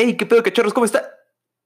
[0.00, 0.72] Hey, ¿qué pedo, cachorros?
[0.72, 1.10] ¿Cómo está?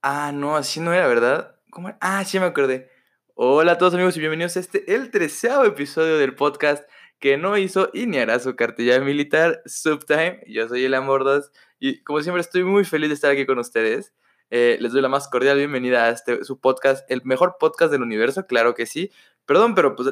[0.01, 1.55] Ah, no, así no era, ¿verdad?
[2.01, 2.91] Ah, sí me acordé.
[3.35, 6.83] Hola a todos amigos y bienvenidos a este, el treceavo episodio del podcast
[7.19, 10.43] que no hizo y ni hará su cartilla militar, Subtime.
[10.47, 14.15] Yo soy el Amordas y como siempre estoy muy feliz de estar aquí con ustedes.
[14.49, 18.01] Eh, les doy la más cordial bienvenida a este, su podcast, el mejor podcast del
[18.01, 19.13] universo, claro que sí.
[19.45, 20.09] Perdón, pero pues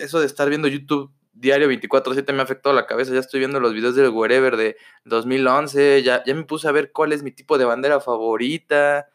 [0.00, 3.12] eso de estar viendo YouTube diario 24/7 me ha afectado la cabeza.
[3.12, 6.02] Ya estoy viendo los videos del Wherever de 2011.
[6.02, 9.08] Ya, ya me puse a ver cuál es mi tipo de bandera favorita.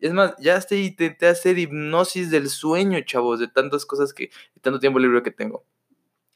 [0.00, 4.24] Es más, ya estoy intenté hacer hipnosis del sueño, chavos, de tantas cosas que,
[4.54, 5.64] y tanto tiempo libre que tengo.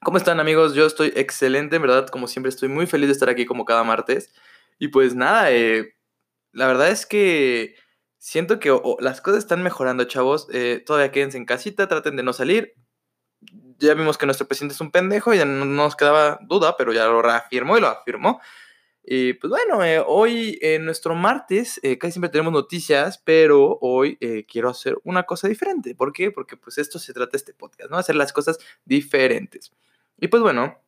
[0.03, 0.75] ¿Cómo están, amigos?
[0.75, 3.85] Yo estoy excelente, en verdad, como siempre, estoy muy feliz de estar aquí como cada
[3.85, 4.33] martes.
[4.79, 5.95] Y pues nada, eh,
[6.53, 7.75] la verdad es que
[8.19, 10.49] siento que las cosas están mejorando, chavos.
[10.53, 12.75] Eh, todavía quédense en casita, traten de no salir
[13.79, 17.07] ya vimos que nuestro presidente es un pendejo, ya no nos quedaba duda, pero ya
[17.07, 18.41] lo reafirmó y lo afirmó.
[19.11, 24.19] Y pues bueno, eh, hoy en nuestro martes eh, casi siempre tenemos noticias, pero hoy
[24.21, 25.95] eh, quiero hacer una cosa diferente.
[25.95, 26.31] ¿Por qué?
[26.31, 27.97] Porque pues esto se trata este podcast, ¿no?
[27.97, 29.73] Hacer las cosas diferentes.
[30.19, 30.79] Y pues bueno,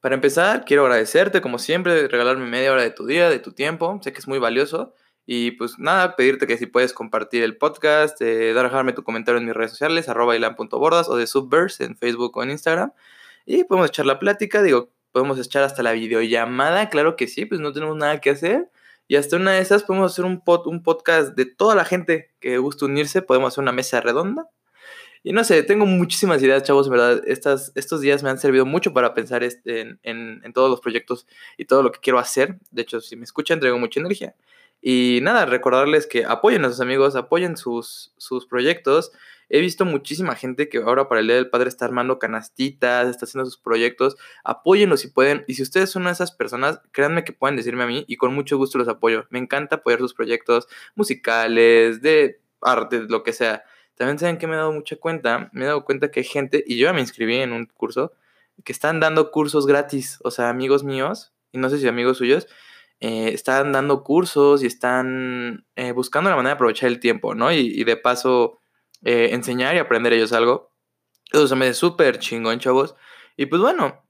[0.00, 4.00] para empezar, quiero agradecerte como siempre, regalarme media hora de tu día, de tu tiempo.
[4.02, 4.92] Sé que es muy valioso.
[5.26, 9.46] Y pues nada, pedirte que si puedes compartir el podcast, eh, dejarme tu comentario en
[9.46, 12.92] mis redes sociales, arroba ilan.bordas o de Subverse en Facebook o en Instagram.
[13.44, 17.60] Y podemos echar la plática, digo, podemos echar hasta la videollamada, claro que sí, pues
[17.60, 18.70] no tenemos nada que hacer.
[19.08, 22.30] Y hasta una de esas podemos hacer un, pod, un podcast de toda la gente
[22.40, 24.48] que gusta unirse, podemos hacer una mesa redonda.
[25.24, 27.22] Y no sé, tengo muchísimas ideas, chavos, verdad.
[27.26, 31.26] Estas, estos días me han servido mucho para pensar en, en, en todos los proyectos
[31.56, 32.58] y todo lo que quiero hacer.
[32.70, 34.36] De hecho, si me escuchan, traigo mucha energía.
[34.80, 39.12] Y nada, recordarles que apoyen a sus amigos, apoyen sus, sus proyectos.
[39.48, 43.26] He visto muchísima gente que ahora para el Día del Padre está armando canastitas, está
[43.26, 44.16] haciendo sus proyectos.
[44.44, 45.44] Apóyenlos si pueden.
[45.46, 48.16] Y si ustedes son una de esas personas, créanme que pueden decirme a mí y
[48.16, 49.26] con mucho gusto los apoyo.
[49.30, 53.62] Me encanta apoyar sus proyectos musicales, de arte, lo que sea.
[53.94, 55.48] También saben que me he dado mucha cuenta.
[55.52, 58.12] Me he dado cuenta que hay gente, y yo ya me inscribí en un curso,
[58.64, 60.18] que están dando cursos gratis.
[60.24, 62.46] O sea, amigos míos, y no sé si amigos suyos,
[63.00, 67.52] eh, están dando cursos y están eh, buscando la manera de aprovechar el tiempo, ¿no?
[67.52, 68.58] Y, y de paso
[69.02, 70.72] eh, enseñar y aprender ellos algo.
[71.30, 72.94] Eso se me hace súper chingón, chavos.
[73.36, 74.02] Y pues bueno,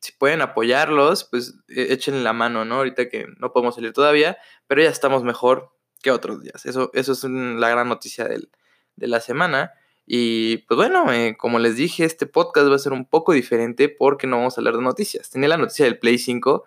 [0.00, 2.76] si pueden apoyarlos, pues e, echen la mano, ¿no?
[2.76, 6.64] Ahorita que no podemos salir todavía, pero ya estamos mejor que otros días.
[6.64, 8.50] Eso, eso es la gran noticia del,
[8.96, 9.72] de la semana.
[10.06, 11.06] Y pues bueno,
[11.38, 14.60] como les dije, este podcast va a ser un poco diferente porque no vamos a
[14.60, 15.30] hablar de noticias.
[15.30, 16.64] Tenía la noticia del Play 5,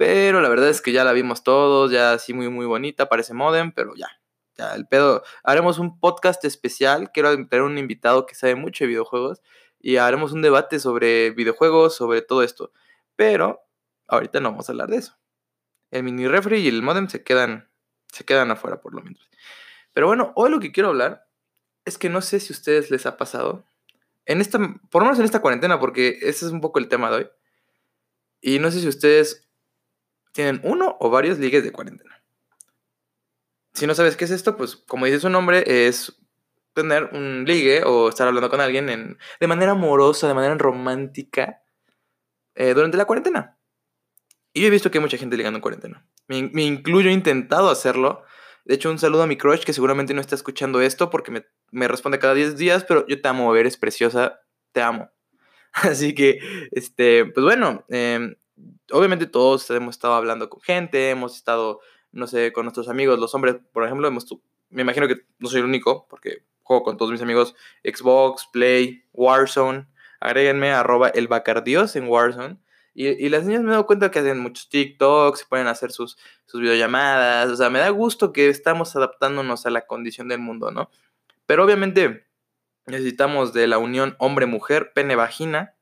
[0.00, 3.34] pero la verdad es que ya la vimos todos, ya así muy, muy bonita, parece
[3.34, 4.08] modem, pero ya,
[4.56, 5.22] ya el pedo.
[5.44, 9.42] Haremos un podcast especial, quiero tener un invitado que sabe mucho de videojuegos
[9.78, 12.72] y haremos un debate sobre videojuegos, sobre todo esto.
[13.14, 13.60] Pero
[14.08, 15.18] ahorita no vamos a hablar de eso.
[15.90, 17.70] El mini refri y el modem se quedan,
[18.10, 19.28] se quedan afuera por lo menos.
[19.92, 21.28] Pero bueno, hoy lo que quiero hablar
[21.84, 23.66] es que no sé si a ustedes les ha pasado,
[24.24, 24.58] en esta,
[24.90, 27.30] por lo menos en esta cuarentena, porque ese es un poco el tema de hoy.
[28.40, 29.49] Y no sé si ustedes
[30.32, 32.22] tienen uno o varios ligues de cuarentena.
[33.74, 36.20] Si no sabes qué es esto, pues como dice su nombre, es
[36.74, 41.62] tener un ligue o estar hablando con alguien en, de manera amorosa, de manera romántica,
[42.54, 43.58] eh, durante la cuarentena.
[44.52, 46.06] Y yo he visto que hay mucha gente ligando en cuarentena.
[46.26, 48.24] Me, me, incluyo, he intentado hacerlo.
[48.64, 51.46] De hecho, un saludo a mi crush que seguramente no está escuchando esto porque me,
[51.70, 54.40] me responde cada 10 días, pero yo te amo, eres preciosa,
[54.72, 55.10] te amo.
[55.72, 56.38] Así que,
[56.72, 58.36] este, pues bueno, eh,
[58.92, 61.80] obviamente todos hemos estado hablando con gente, hemos estado,
[62.12, 64.26] no sé, con nuestros amigos, los hombres, por ejemplo, hemos,
[64.68, 67.54] me imagino que no soy el único, porque juego con todos mis amigos
[67.84, 69.86] Xbox, Play, Warzone,
[70.20, 72.58] agréguenme arroba el Bacardios en Warzone.
[72.92, 76.18] Y, y, las niñas me he dado cuenta que hacen muchos TikToks, pueden hacer sus,
[76.46, 80.72] sus videollamadas, o sea, me da gusto que estamos adaptándonos a la condición del mundo,
[80.72, 80.90] ¿no?
[81.46, 82.26] Pero obviamente
[82.86, 85.76] necesitamos de la unión hombre-mujer, pene-vagina,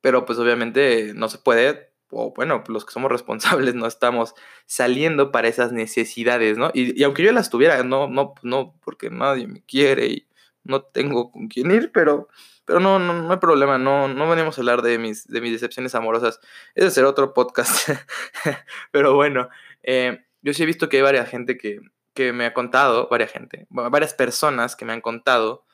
[0.00, 4.34] pero pues obviamente no se puede, o bueno, los que somos responsables no estamos
[4.66, 6.70] saliendo para esas necesidades, ¿no?
[6.74, 10.28] Y, aunque yo las tuviera, no, no, no, porque nadie me quiere y
[10.64, 12.28] no tengo con quién ir, pero,
[12.64, 15.52] pero no, no, no hay problema, no, no venimos a hablar de mis, de mis
[15.52, 16.40] decepciones amorosas,
[16.74, 17.88] ese será otro podcast,
[18.90, 19.48] pero bueno,
[19.82, 21.80] eh, yo sí he visto que hay varias gente que,
[22.14, 25.64] que me ha contado, varias gente, varias personas que me han contado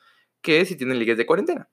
[0.41, 1.69] que si tienen ligues de cuarentena.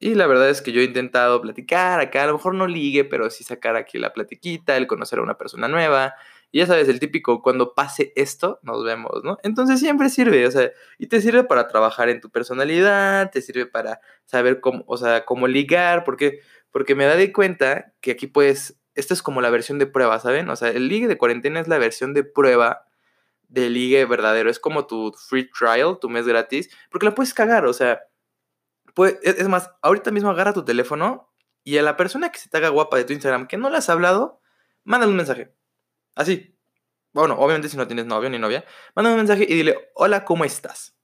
[0.00, 3.04] Y la verdad es que yo he intentado platicar acá, a lo mejor no ligue,
[3.04, 6.14] pero sí sacar aquí la platiquita, el conocer a una persona nueva.
[6.50, 9.38] Y ya sabes, el típico, cuando pase esto, nos vemos, ¿no?
[9.42, 13.66] Entonces siempre sirve, o sea, y te sirve para trabajar en tu personalidad, te sirve
[13.66, 16.40] para saber cómo, o sea, cómo ligar, porque,
[16.72, 20.48] porque me de cuenta que aquí puedes esta es como la versión de prueba, ¿saben?
[20.50, 22.86] O sea, el ligue de cuarentena es la versión de prueba
[23.48, 24.50] del ligue verdadero.
[24.50, 28.00] Es como tu free trial, tu mes gratis, porque la puedes cagar, o sea,
[29.04, 31.32] es más, ahorita mismo agarra tu teléfono
[31.64, 33.76] y a la persona que se te haga guapa de tu Instagram que no le
[33.76, 34.40] has hablado,
[34.84, 35.54] mándale un mensaje.
[36.14, 36.56] Así.
[37.12, 38.64] Bueno, obviamente si no tienes novio ni novia,
[38.94, 40.96] mándale un mensaje y dile, hola, ¿cómo estás?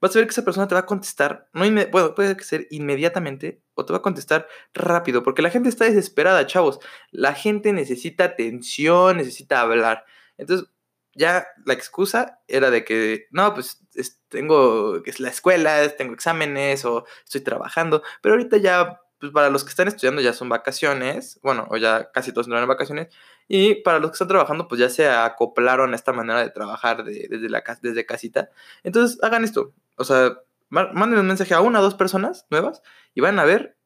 [0.00, 3.62] Vas a ver que esa persona te va a contestar, no bueno, puede ser inmediatamente
[3.74, 6.80] o te va a contestar rápido, porque la gente está desesperada, chavos.
[7.10, 10.04] La gente necesita atención, necesita hablar.
[10.36, 10.68] Entonces,
[11.16, 13.82] ya la excusa era de que, no, pues
[14.28, 19.64] tengo es la escuela, tengo exámenes o estoy trabajando, pero ahorita ya, pues para los
[19.64, 23.08] que están estudiando ya son vacaciones, bueno, o ya casi todos están en vacaciones,
[23.48, 27.04] y para los que están trabajando, pues ya se acoplaron a esta manera de trabajar
[27.04, 28.50] desde, la, desde casita.
[28.82, 32.82] Entonces, hagan esto, o sea, manden un mensaje a una o dos personas nuevas
[33.14, 33.76] y van a ver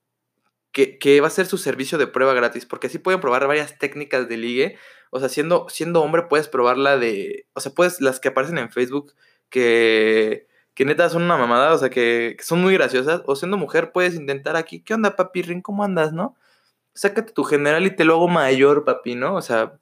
[0.72, 3.78] que, que, va a ser su servicio de prueba gratis, porque así pueden probar varias
[3.78, 4.78] técnicas de ligue.
[5.10, 8.58] O sea, siendo, siendo hombre puedes probar la de, o sea, puedes, las que aparecen
[8.58, 9.14] en Facebook,
[9.50, 13.22] que, que neta son una mamada, o sea, que, son muy graciosas.
[13.26, 15.42] O siendo mujer puedes intentar aquí, ¿qué onda, papi?
[15.42, 16.36] Rin, ¿cómo andas, no?
[16.94, 19.34] Sácate tu general y te lo hago mayor, papi, ¿no?
[19.36, 19.78] O sea,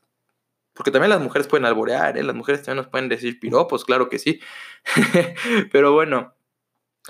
[0.75, 2.23] porque también las mujeres pueden alborear, ¿eh?
[2.23, 4.41] Las mujeres también nos pueden decir piropos, claro que sí.
[5.73, 6.35] Pero bueno,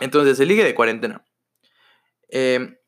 [0.01, 1.25] entonces, el ligue de cuarentena.
[2.31, 2.79] Eh,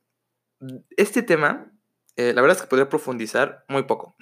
[0.96, 1.70] este tema,
[2.16, 4.16] eh, la verdad es que podría profundizar muy poco,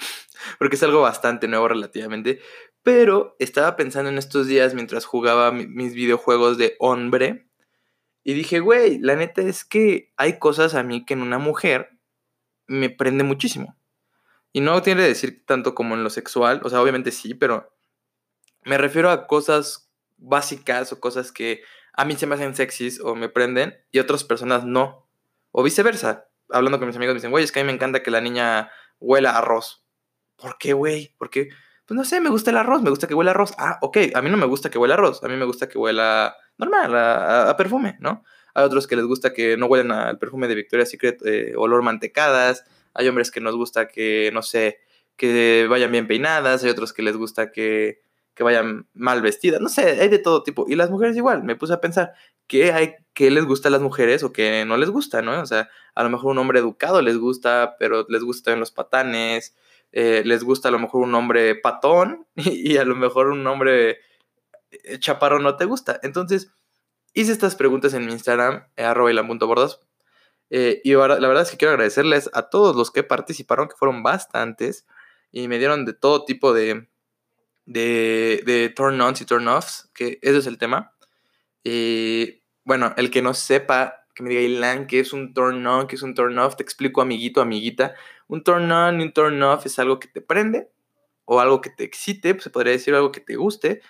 [0.58, 2.40] porque es algo bastante nuevo relativamente,
[2.82, 7.48] pero estaba pensando en estos días mientras jugaba mis videojuegos de hombre,
[8.28, 11.98] y dije, güey, la neta es que hay cosas a mí que en una mujer
[12.66, 13.74] me prende muchísimo.
[14.52, 17.74] Y no tiene que decir tanto como en lo sexual, o sea, obviamente sí, pero
[18.64, 21.62] me refiero a cosas básicas o cosas que
[21.94, 25.08] a mí se me hacen sexys o me prenden y otras personas no.
[25.50, 26.28] O viceversa.
[26.50, 28.20] Hablando con mis amigos me dicen, güey, es que a mí me encanta que la
[28.20, 28.70] niña
[29.00, 29.86] huela a arroz.
[30.38, 31.12] ¿Por qué, güey?
[31.18, 31.48] ¿Por qué?
[31.84, 33.54] Pues no sé, me gusta el arroz, me gusta que huela a arroz.
[33.58, 35.68] Ah, ok, a mí no me gusta que huela a arroz, a mí me gusta
[35.68, 38.24] que huela normal, a, perfume, ¿no?
[38.54, 41.82] Hay otros que les gusta que no huelen al perfume de Victoria's Secret, eh, olor
[41.82, 42.64] mantecadas,
[42.94, 44.80] hay hombres que nos gusta que, no sé,
[45.16, 48.02] que vayan bien peinadas, hay otros que les gusta que,
[48.34, 50.66] que vayan mal vestidas, no sé, hay de todo tipo.
[50.68, 52.12] Y las mujeres igual, me puse a pensar,
[52.46, 55.40] ¿qué hay, qué les gusta a las mujeres o qué no les gusta, no?
[55.40, 59.56] O sea, a lo mejor un hombre educado les gusta, pero les gustan los patanes,
[59.92, 63.98] eh, les gusta a lo mejor un hombre patón y, a lo mejor un hombre
[64.70, 65.98] eh, chaparro no te gusta.
[66.02, 66.50] Entonces,
[67.14, 69.22] hice estas preguntas en mi Instagram, eh, arroba y la
[71.28, 74.86] verdad es que quiero agradecerles a todos los que participaron, que fueron bastantes,
[75.30, 76.88] y me dieron de todo tipo de,
[77.66, 80.94] de, de turn-ons y turn-offs, que ese es el tema.
[81.62, 85.94] Y bueno, el que no sepa, que me diga Ilan, que es un turn-on, que
[85.94, 87.94] es un turn-off, te explico, amiguito, amiguita.
[88.26, 90.68] Un turn-on y un turn-off es algo que te prende,
[91.24, 93.80] o algo que te excite, pues se podría decir algo que te guste.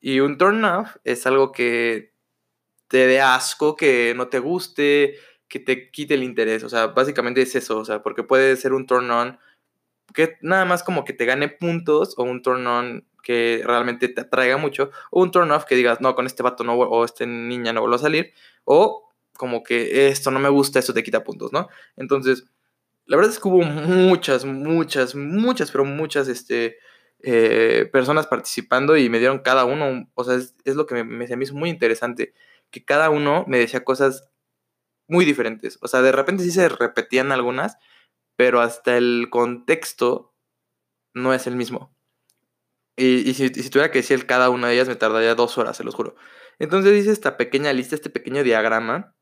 [0.00, 2.12] Y un turn-off es algo que
[2.88, 6.64] te dé asco, que no te guste, que te quite el interés.
[6.64, 7.78] O sea, básicamente es eso.
[7.78, 9.38] O sea, porque puede ser un turn on
[10.14, 14.22] que nada más como que te gane puntos o un turn on que realmente te
[14.22, 17.24] atraiga mucho o un turn off que digas, no, con este vato no o esta
[17.24, 18.32] niña no vuelvo a salir
[18.64, 19.05] o
[19.36, 21.68] como que esto no me gusta, esto te quita puntos, ¿no?
[21.96, 22.44] Entonces,
[23.06, 26.78] la verdad es que hubo muchas, muchas, muchas, pero muchas, este,
[27.22, 31.44] eh, personas participando y me dieron cada uno, o sea, es, lo que me, me,
[31.44, 32.34] hizo muy interesante,
[32.70, 34.28] que cada uno me decía cosas
[35.08, 35.78] muy diferentes.
[35.82, 37.78] O sea, de repente sí se repetían algunas,
[38.36, 40.34] pero hasta el contexto
[41.14, 41.96] no es el mismo.
[42.96, 45.94] Y, si, tuviera que decir cada una de ellas, me tardaría dos horas, se los
[45.94, 46.16] juro.
[46.58, 49.15] Entonces hice esta pequeña lista, este pequeño diagrama,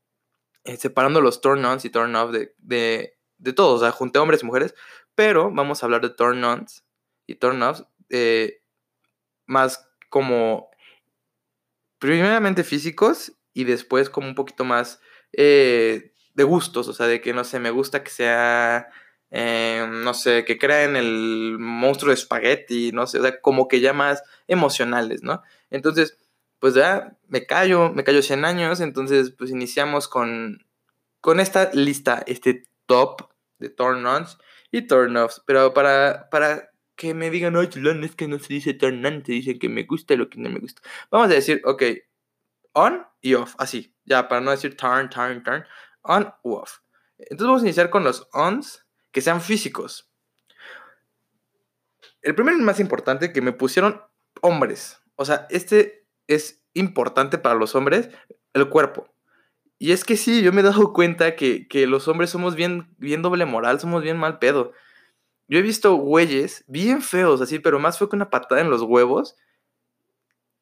[0.64, 3.80] eh, separando los turn-ons y turn-off de, de, de todos.
[3.80, 4.74] O sea, junté hombres y mujeres,
[5.14, 6.84] pero vamos a hablar de turn-ons
[7.26, 8.62] y turn-offs eh,
[9.46, 10.70] más como
[11.98, 15.00] primeramente físicos y después como un poquito más
[15.32, 18.88] eh, de gustos, o sea, de que, no sé, me gusta que sea,
[19.30, 23.80] eh, no sé, que crean el monstruo de espagueti, no sé, o sea, como que
[23.80, 25.42] ya más emocionales, ¿no?
[25.70, 26.18] Entonces,
[26.64, 30.66] pues ya me callo, me callo 100 años, entonces pues iniciamos con,
[31.20, 33.28] con esta lista, este top
[33.58, 34.38] de turn-ons
[34.70, 39.22] y turn-offs, pero para, para que me digan, no, es que no se dice turn-on,
[39.26, 40.80] se dice que me gusta lo que no me gusta.
[41.10, 41.82] Vamos a decir, ok,
[42.72, 45.66] on y off, así, ya para no decir turn, turn, turn,
[46.00, 46.78] on u off.
[47.18, 50.10] Entonces vamos a iniciar con los ons que sean físicos.
[52.22, 54.00] El primero y más importante que me pusieron
[54.40, 55.02] hombres.
[55.16, 58.10] O sea, este es importante para los hombres,
[58.52, 59.08] el cuerpo.
[59.78, 62.94] Y es que sí, yo me he dado cuenta que, que los hombres somos bien,
[62.98, 64.72] bien doble moral, somos bien mal pedo.
[65.48, 68.82] Yo he visto güeyes bien feos, así, pero más feo que una patada en los
[68.82, 69.36] huevos,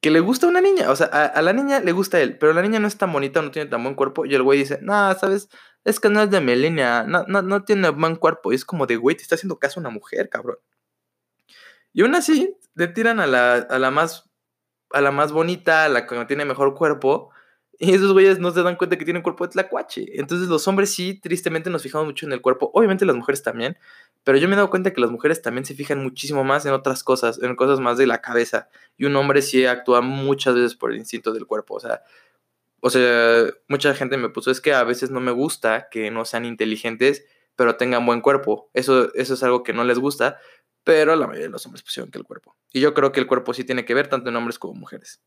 [0.00, 0.90] que le gusta a una niña.
[0.90, 3.40] O sea, a, la niña le gusta él, pero la niña no es tan bonita,
[3.40, 4.26] no tiene tan buen cuerpo.
[4.26, 5.48] Y el güey dice, no, ¿sabes?
[5.84, 8.52] Es que no es de mi línea, no, no, no tiene buen cuerpo.
[8.52, 10.58] Y es como de, güey, te está haciendo caso una mujer, cabrón.
[11.92, 14.31] Y aún así, le tiran a la, a la más
[14.92, 17.30] a la más bonita, a la que tiene mejor cuerpo.
[17.78, 20.06] Y esos güeyes no se dan cuenta que tienen cuerpo de tlacuache.
[20.20, 22.70] Entonces los hombres sí, tristemente nos fijamos mucho en el cuerpo.
[22.74, 23.76] Obviamente las mujeres también.
[24.24, 26.72] Pero yo me he dado cuenta que las mujeres también se fijan muchísimo más en
[26.72, 28.68] otras cosas, en cosas más de la cabeza.
[28.96, 31.74] Y un hombre sí actúa muchas veces por el instinto del cuerpo.
[31.74, 32.02] O sea,
[32.80, 36.24] o sea, mucha gente me puso, es que a veces no me gusta que no
[36.24, 38.70] sean inteligentes, pero tengan buen cuerpo.
[38.74, 40.38] Eso, eso es algo que no les gusta,
[40.84, 42.56] pero la mayoría de los hombres pusieron que el cuerpo.
[42.72, 45.22] Y yo creo que el cuerpo sí tiene que ver tanto en hombres como mujeres.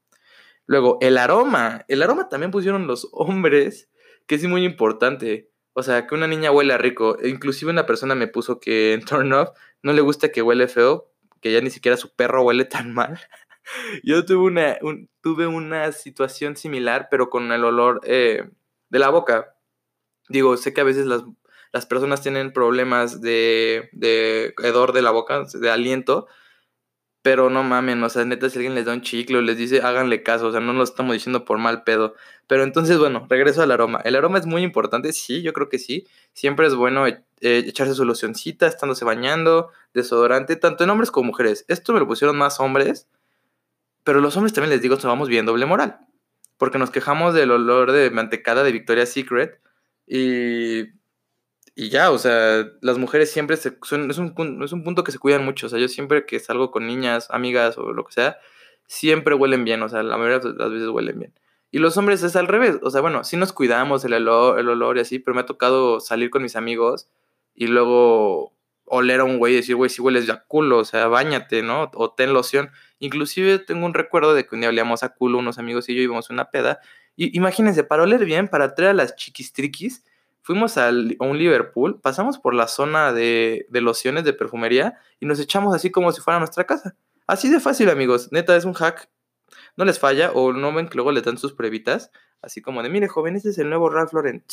[0.65, 1.85] Luego, el aroma.
[1.87, 3.89] El aroma también pusieron los hombres,
[4.27, 5.51] que es muy importante.
[5.73, 7.17] O sea, que una niña huele rico.
[7.19, 9.49] E inclusive una persona me puso que en Turn Off
[9.81, 13.19] no le gusta que huele feo, que ya ni siquiera su perro huele tan mal.
[14.03, 14.77] Yo tuve una,
[15.21, 18.49] tuve una situación similar, pero con el olor eh,
[18.89, 19.55] de la boca.
[20.29, 21.23] Digo, sé que a veces las,
[21.75, 26.25] las personas tienen problemas de, de hedor de la boca, de aliento,
[27.21, 29.81] pero no mamen, o sea, neta, si alguien les da un chicle o les dice,
[29.81, 32.15] háganle caso, o sea, no lo estamos diciendo por mal pedo.
[32.47, 33.99] Pero entonces, bueno, regreso al aroma.
[34.05, 36.07] El aroma es muy importante, sí, yo creo que sí.
[36.31, 41.65] Siempre es bueno eh, echarse su locioncita, estándose bañando, desodorante, tanto en hombres como mujeres.
[41.67, 43.09] Esto me lo pusieron más hombres,
[44.05, 45.97] pero los hombres también les digo, vamos bien doble moral.
[46.55, 49.59] Porque nos quejamos del olor de mantecada de Victoria's Secret
[50.07, 50.85] y
[51.75, 55.11] y ya, o sea, las mujeres siempre se, son, es, un, es un punto que
[55.11, 55.67] se cuidan mucho.
[55.67, 58.37] O sea, yo siempre que salgo con niñas, amigas o lo que sea,
[58.87, 59.83] siempre huelen bien.
[59.83, 61.33] O sea, la mayoría de las veces huelen bien.
[61.71, 62.77] Y los hombres es al revés.
[62.81, 65.45] O sea, bueno, sí nos cuidamos el olor, el olor y así, pero me ha
[65.45, 67.09] tocado salir con mis amigos
[67.53, 68.53] y luego
[68.85, 71.91] oler a un güey y decir, güey, si hueles ya culo, o sea, bañate, ¿no?
[71.95, 72.71] O ten loción.
[72.99, 76.01] Inclusive tengo un recuerdo de que un día olíamos a culo unos amigos y yo
[76.01, 76.79] íbamos a una peda.
[77.17, 80.05] Y imagínense, para oler bien, para traer a las chiquistriquis,
[80.45, 85.39] fuimos a un Liverpool, pasamos por la zona de, de, lociones de perfumería y nos
[85.39, 86.95] echamos así como si fuera nuestra casa.
[87.25, 88.31] Así de fácil, amigos.
[88.31, 89.09] Neta, es un hack.
[89.75, 92.11] No les falla o no ven que luego le dan sus pruebitas.
[92.43, 94.45] Así como de, mire, joven, este es el nuevo Ralph Lauren.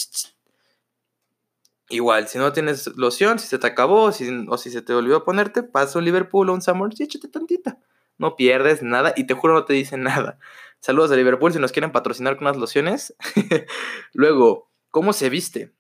[1.91, 5.63] Igual, si no tienes loción, si se te acabó o si se te olvidó ponerte,
[5.63, 7.79] pasa un Liverpool o un Summer y échate tantita.
[8.17, 10.39] No pierdes nada y te juro no te dicen nada.
[10.81, 13.15] Saludos a Liverpool si nos quieren patrocinar con unas lociones.
[14.15, 15.75] Luego, ¿cómo se viste?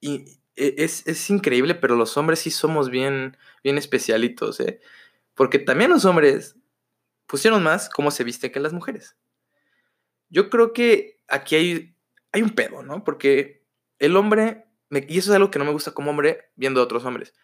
[0.00, 4.80] Y e, es, increíble, pero los hombres sí somos bien, bien especialitos, ¿eh?
[5.34, 6.56] Porque también los hombres
[7.26, 9.16] pusieron más cómo se viste que las mujeres.
[10.28, 11.96] Yo creo que aquí hay,
[12.32, 13.04] hay un pedo, ¿no?
[13.04, 13.64] Porque
[13.98, 17.04] el hombre, y eso es algo que no me gusta como hombre viendo a otros
[17.04, 17.34] hombres,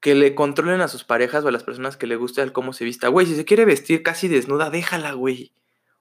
[0.00, 2.84] que le controlen a sus parejas o a las personas que le gusta cómo se
[2.84, 3.08] vista.
[3.08, 5.52] Güey, si se quiere vestir casi desnuda, déjala, güey.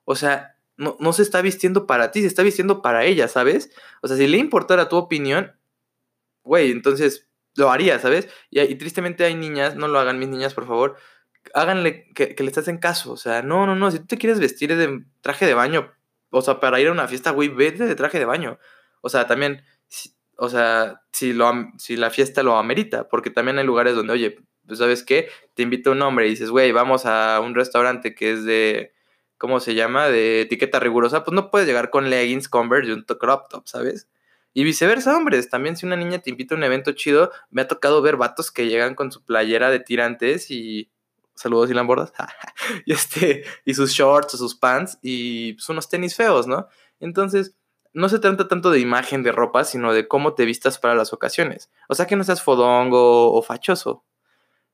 [0.06, 3.72] O sea, no, se está vistiendo para ti, se está vistiendo para ella, ¿sabes?
[4.02, 5.56] O sea, si le importara tu opinión,
[6.44, 8.30] güey, entonces lo haría, ¿sabes?
[8.50, 10.98] Y, tristemente hay niñas, no lo hagan mis niñas, por favor,
[11.54, 14.40] háganle que, que les hacen caso, o sea, no, no, no, si tú te quieres
[14.40, 15.92] vestir de traje de baño,
[16.30, 18.60] o sea, para ir a una fiesta, güey, vete de traje de baño.
[19.02, 19.64] O sea, también,
[20.38, 24.38] o sea, si, lo, si la fiesta lo amerita, porque también hay lugares donde, oye,
[24.66, 25.30] pues, ¿sabes qué?
[25.54, 28.94] Te invita un hombre y dices, güey, vamos a un restaurante que es de
[29.38, 30.08] ¿cómo se llama?
[30.08, 34.08] De etiqueta rigurosa, pues no puedes llegar con leggings, Converse y un crop top, ¿sabes?
[34.54, 35.50] Y viceversa, hombres.
[35.50, 38.52] También si una niña te invita a un evento chido, me ha tocado ver vatos
[38.52, 40.90] que llegan con su playera de tirantes y...
[41.36, 42.12] Saludos, y Bordas.
[42.88, 46.68] y, este, y sus shorts o sus pants y pues, unos tenis feos, ¿no?
[47.00, 47.56] Entonces,
[47.94, 51.14] no se trata tanto de imagen de ropa, sino de cómo te vistas para las
[51.14, 51.70] ocasiones.
[51.90, 54.04] O sea, que no seas fodongo o fachoso.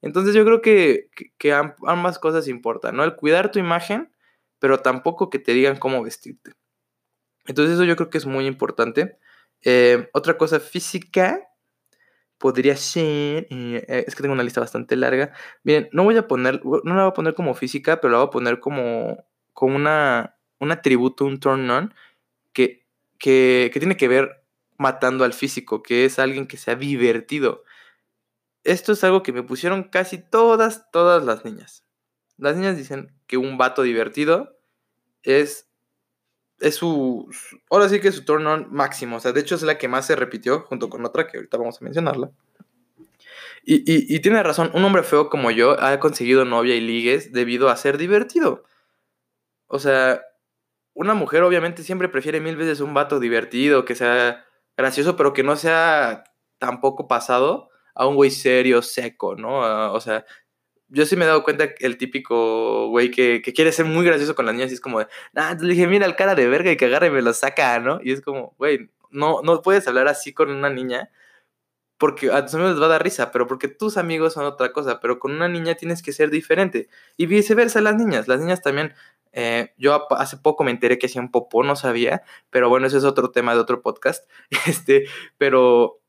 [0.01, 3.03] Entonces yo creo que, que ambas cosas importan, ¿no?
[3.03, 4.12] El cuidar tu imagen
[4.63, 6.53] pero tampoco que te digan cómo vestirte.
[7.47, 9.19] Entonces eso yo creo que es muy importante.
[9.61, 11.49] Eh, otra cosa física
[12.37, 15.33] podría ser, eh, es que tengo una lista bastante larga.
[15.65, 18.27] Bien, no voy a poner, no la voy a poner como física, pero la voy
[18.27, 21.93] a poner como, como una, un atributo, un turn on,
[22.53, 22.85] que,
[23.19, 24.45] que, que tiene que ver
[24.77, 27.65] matando al físico, que es alguien que sea divertido.
[28.63, 31.83] Esto es algo que me pusieron casi todas, todas las niñas.
[32.37, 34.57] Las niñas dicen un vato divertido
[35.23, 35.69] es,
[36.59, 37.29] es su,
[37.69, 39.17] ahora sí que es su turn on máximo.
[39.17, 41.57] O sea, de hecho es la que más se repitió junto con otra que ahorita
[41.57, 42.31] vamos a mencionarla.
[43.65, 47.77] Y, tiene razón, un hombre feo como yo ha conseguido novia y ligues debido a
[47.77, 48.65] ser divertido.
[49.67, 50.21] O sea,
[50.93, 55.43] una mujer obviamente siempre prefiere mil veces un vato divertido, que sea gracioso, pero que
[55.43, 56.25] no sea
[56.57, 59.93] tampoco pasado, a un güey serio, seco, ¿no?
[59.93, 60.25] O sea,
[60.93, 64.35] yo sí me he dado cuenta el típico güey que, que, quiere ser muy gracioso
[64.35, 64.99] con las niñas y es como
[65.33, 67.79] nah, le dije, mira el cara de verga y que agarra y me lo saca,
[67.79, 67.99] ¿no?
[68.03, 71.09] Y es como, güey, no, no puedes hablar así con una niña
[71.97, 74.73] porque a tus amigos les va a dar risa, pero porque tus amigos son otra
[74.73, 76.89] cosa, pero con una niña tienes que ser diferente.
[77.17, 78.93] Y viceversa las niñas, las niñas también,
[79.31, 83.03] eh, yo hace poco me enteré que hacían popó, no sabía, pero bueno, ese es
[83.03, 84.29] otro tema de otro podcast,
[84.67, 85.05] este,
[85.37, 86.02] pero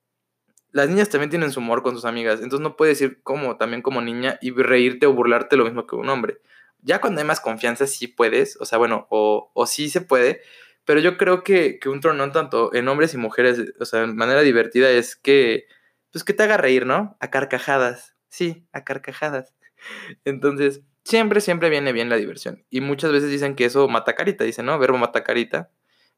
[0.74, 3.80] las niñas también tienen su humor con sus amigas, entonces no puedes ir como también
[3.80, 6.38] como niña y reírte o burlarte lo mismo que un hombre.
[6.82, 10.42] Ya cuando hay más confianza sí puedes, o sea, bueno, o, o sí se puede,
[10.84, 14.08] pero yo creo que, que un tronón tanto en hombres y mujeres, o sea, de
[14.08, 15.68] manera divertida es que,
[16.10, 17.16] pues que te haga reír, ¿no?
[17.20, 18.16] A carcajadas.
[18.28, 19.54] Sí, a carcajadas.
[20.24, 22.64] Entonces, siempre, siempre viene bien la diversión.
[22.68, 24.76] Y muchas veces dicen que eso mata carita, dicen, ¿no?
[24.80, 25.70] Verbo mata carita.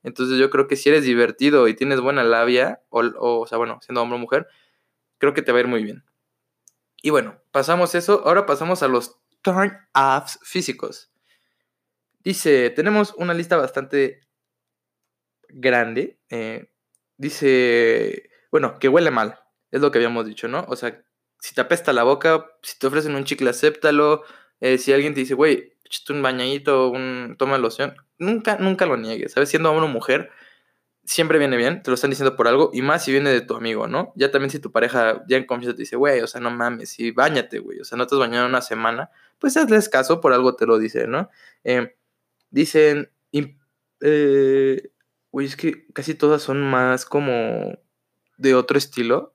[0.07, 3.81] Entonces yo creo que si eres divertido y tienes buena labia, o, o, sea, bueno,
[3.83, 4.47] siendo hombre o mujer,
[5.19, 6.05] creo que te va a ir muy bien.
[7.03, 8.23] Y bueno, pasamos eso.
[8.25, 11.11] Ahora pasamos a los turn-offs físicos.
[12.21, 14.21] Dice, tenemos una lista bastante
[15.49, 16.21] grande.
[16.31, 16.71] Eh,
[17.17, 19.41] dice, bueno, que huele mal,
[19.73, 20.67] es lo que habíamos dicho, ¿no?
[20.69, 21.03] O sea,
[21.41, 24.23] si te apesta la boca, si te ofrecen un chicle, acéptalo.
[24.61, 28.97] Eh, si alguien te dice, güey, échate un bañadito, un, toma loción, nunca, nunca lo
[28.97, 29.49] niegues, ¿sabes?
[29.51, 30.31] Siendo hombre o mujer,
[31.05, 33.55] siempre viene bien, te lo están diciendo por algo, y más si viene de tu
[33.57, 34.13] amigo, ¿no?
[34.17, 36.99] Ya también si tu pareja ya en confianza te dice, güey, o sea, no mames,
[37.01, 40.33] y bañate, güey, o sea, no te has bañado una semana, pues hazles caso, por
[40.33, 41.31] algo te lo dice, ¿no?
[41.65, 41.97] Eh,
[42.51, 43.11] dicen,
[44.01, 44.91] eh,
[45.33, 47.79] Güey, es que casi todas son más como
[48.39, 49.35] de otro estilo.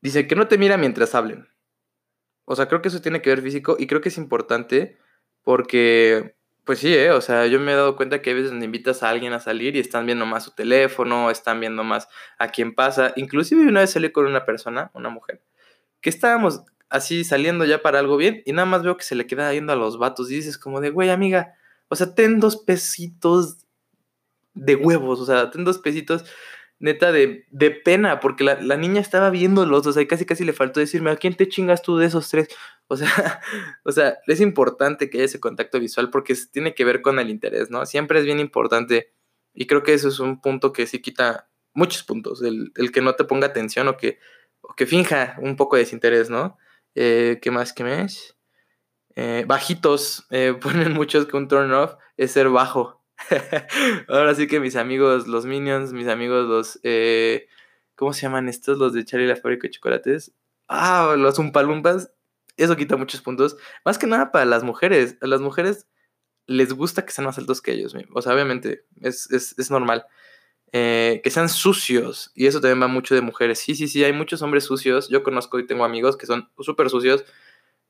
[0.00, 1.48] Dice que no te mira mientras hablen.
[2.46, 4.96] O sea, creo que eso tiene que ver físico y creo que es importante
[5.42, 7.10] porque, pues sí, ¿eh?
[7.10, 9.40] O sea, yo me he dado cuenta que a veces donde invitas a alguien a
[9.40, 13.12] salir y están viendo más su teléfono, están viendo más a quién pasa.
[13.16, 15.42] Inclusive una vez salí con una persona, una mujer,
[16.00, 19.26] que estábamos así saliendo ya para algo bien y nada más veo que se le
[19.26, 21.54] queda yendo a los vatos y dices como de, güey, amiga,
[21.88, 23.66] o sea, ten dos pesitos
[24.54, 26.24] de huevos, o sea, ten dos pesitos
[26.84, 30.52] neta de, de pena, porque la, la, niña estaba viéndolos, o sea, casi casi le
[30.52, 32.48] faltó decirme, ¿a quién te chingas tú de esos tres?
[32.86, 33.40] O sea,
[33.84, 37.30] o sea, es importante que haya ese contacto visual porque tiene que ver con el
[37.30, 37.86] interés, ¿no?
[37.86, 39.10] Siempre es bien importante
[39.54, 43.00] y creo que eso es un punto que sí quita muchos puntos, el, el que
[43.00, 44.18] no te ponga atención o que,
[44.60, 46.58] o que finja un poco de desinterés, ¿no?
[46.94, 47.72] Eh, ¿Qué más?
[47.72, 48.36] ¿Qué más?
[49.16, 53.02] Eh, bajitos, eh, ponen muchos que un turn off es ser bajo.
[54.08, 56.80] Ahora sí que mis amigos, los Minions, mis amigos, los.
[56.82, 57.46] Eh,
[57.96, 58.78] ¿Cómo se llaman estos?
[58.78, 60.32] Los de Charlie la fábrica de chocolates.
[60.68, 62.10] Ah, los Umpalumpas.
[62.56, 63.56] Eso quita muchos puntos.
[63.84, 65.16] Más que nada para las mujeres.
[65.20, 65.86] A las mujeres
[66.46, 67.94] les gusta que sean más altos que ellos.
[68.14, 70.06] O sea, obviamente, es, es, es normal.
[70.72, 72.32] Eh, que sean sucios.
[72.34, 73.60] Y eso también va mucho de mujeres.
[73.60, 75.08] Sí, sí, sí, hay muchos hombres sucios.
[75.08, 77.24] Yo conozco y tengo amigos que son súper sucios.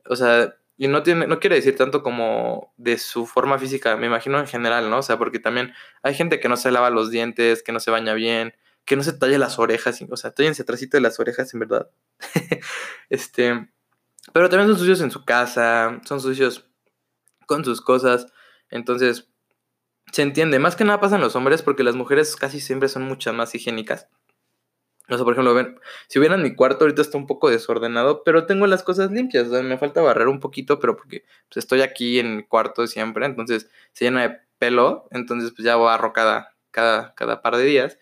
[0.06, 4.06] O sea, y no, tiene, no quiere decir tanto como de su forma física, me
[4.06, 4.98] imagino en general, ¿no?
[4.98, 7.90] O sea, porque también hay gente que no se lava los dientes, que no se
[7.90, 11.54] baña bien, que no se talla las orejas, o sea, tallense atrásito de las orejas,
[11.54, 11.90] en verdad.
[13.08, 13.68] este,
[14.32, 16.66] pero también son sucios en su casa, son sucios
[17.46, 18.26] con sus cosas,
[18.68, 19.28] entonces
[20.12, 20.58] se entiende.
[20.58, 24.08] Más que nada pasan los hombres porque las mujeres casi siempre son muchas más higiénicas.
[25.06, 28.46] No sé, por ejemplo, ven, si hubieran mi cuarto ahorita está un poco desordenado, pero
[28.46, 31.82] tengo las cosas limpias, o sea, me falta barrer un poquito, pero porque pues, estoy
[31.82, 36.54] aquí en mi cuarto siempre, entonces se llena de pelo, entonces pues ya barro cada,
[36.70, 37.98] cada, cada par de días.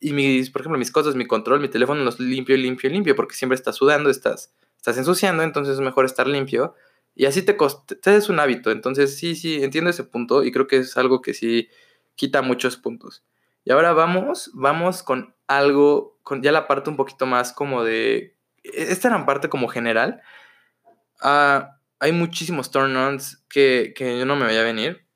[0.00, 3.34] Y mis, por ejemplo, mis cosas, mi control, mi teléfono los limpio, limpio, limpio, porque
[3.34, 6.74] siempre estás sudando, estás, estás ensuciando, entonces es mejor estar limpio.
[7.16, 7.56] Y así te,
[8.00, 11.20] te es un hábito, entonces sí, sí, entiendo ese punto y creo que es algo
[11.20, 11.68] que sí
[12.14, 13.24] quita muchos puntos.
[13.64, 18.36] Y ahora vamos, vamos con algo, con ya la parte un poquito más como de...
[18.62, 20.22] E-, esta era parte como general.
[21.22, 21.64] Uh,
[21.98, 25.08] hay muchísimos turn-ons que, que yo no me voy a venir,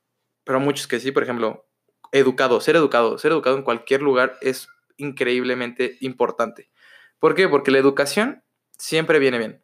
[0.44, 1.68] pero muchos que sí, por ejemplo,
[2.10, 6.70] educado, ser educado, ser educado en cualquier lugar es increíblemente importante.
[7.18, 7.48] ¿Por qué?
[7.48, 8.42] Porque la educación
[8.78, 9.62] siempre viene bien.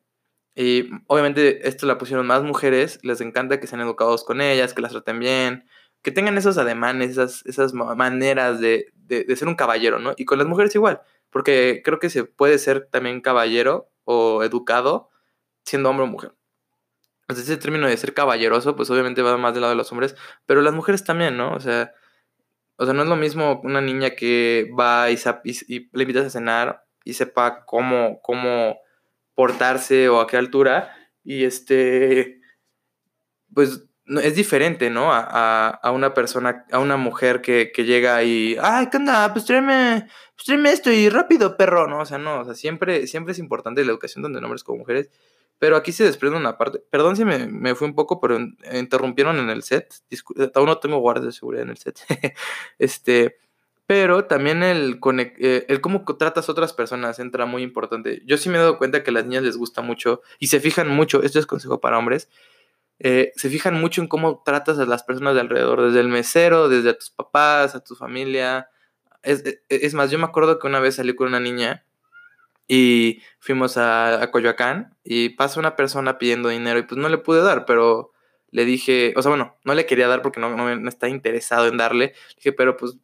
[0.55, 4.83] Y obviamente esto la pusieron más mujeres, les encanta que sean educados con ellas, que
[4.83, 5.69] las traten bien,
[6.03, 10.15] que tengan esos ademanes, esas, esas maneras de, de, ser un caballero, ¿no?
[10.17, 15.11] Y con las mujeres igual, porque creo que se puede ser también caballero o educado
[15.65, 16.35] siendo hombre o mujer.
[17.23, 20.17] Entonces ese término de ser caballeroso, pues obviamente va más del lado de los hombres,
[20.47, 21.53] pero las mujeres también, ¿no?
[21.55, 21.93] O sea,
[22.77, 26.31] o sea no es lo mismo una niña que va y, y, le invitas a
[26.31, 28.79] cenar y sepa cómo, cómo
[29.35, 32.41] portarse o a qué altura, y este,
[33.55, 33.88] pues
[34.23, 35.11] es diferente, ¿no?
[35.13, 39.33] A, una persona, a una mujer que, llega y, ay, ¿qué onda?
[39.33, 42.01] Pues tráeme, pues tráeme esto y rápido, perro, ¿no?
[42.01, 44.79] O sea, no, o sea, siempre, siempre es importante la educación tanto de hombres como
[44.79, 45.11] mujeres.
[45.59, 46.81] Pero aquí se desprende una parte.
[46.91, 48.39] Perdón si me, me fui un poco, pero
[48.73, 49.93] interrumpieron en el set.
[50.55, 51.99] aún no tengo guardias de seguridad en el set.
[52.79, 53.39] este,
[53.89, 55.01] pero también el,
[55.39, 58.21] eh, el cómo tratas a otras personas entra muy importante.
[58.27, 60.61] Yo sí me he dado cuenta que a las niñas les gusta mucho y se
[60.61, 62.29] fijan mucho, esto es consejo para hombres,
[63.01, 66.69] eh, se fijan mucho en cómo tratas a las personas de alrededor, desde el mesero,
[66.69, 68.69] desde a tus papás, a tu familia.
[69.23, 71.85] Es, e, e, es, más, yo me acuerdo que una vez salí con una niña
[72.67, 77.19] y fuimos a, a, Coyoacán y pasa una persona pidiendo dinero y pues no le
[77.19, 78.13] pude dar, pero
[78.51, 81.67] le dije, o sea, bueno, no le quería dar porque no, no, no está interesado
[81.69, 82.15] en darle.
[82.37, 82.97] Dije, pero pues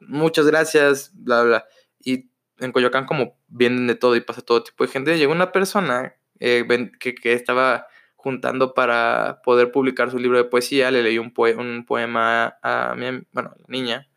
[0.00, 1.66] muchas gracias, bla, bla.
[2.00, 5.52] Y en Coyoacán como vienen de todo y pasa todo tipo de gente, llegó una
[5.52, 6.66] persona eh,
[6.98, 7.86] que, que estaba
[8.26, 13.22] juntando para poder publicar su libro de poesía, le leí un, un poema a mi,
[13.30, 14.08] bueno, niña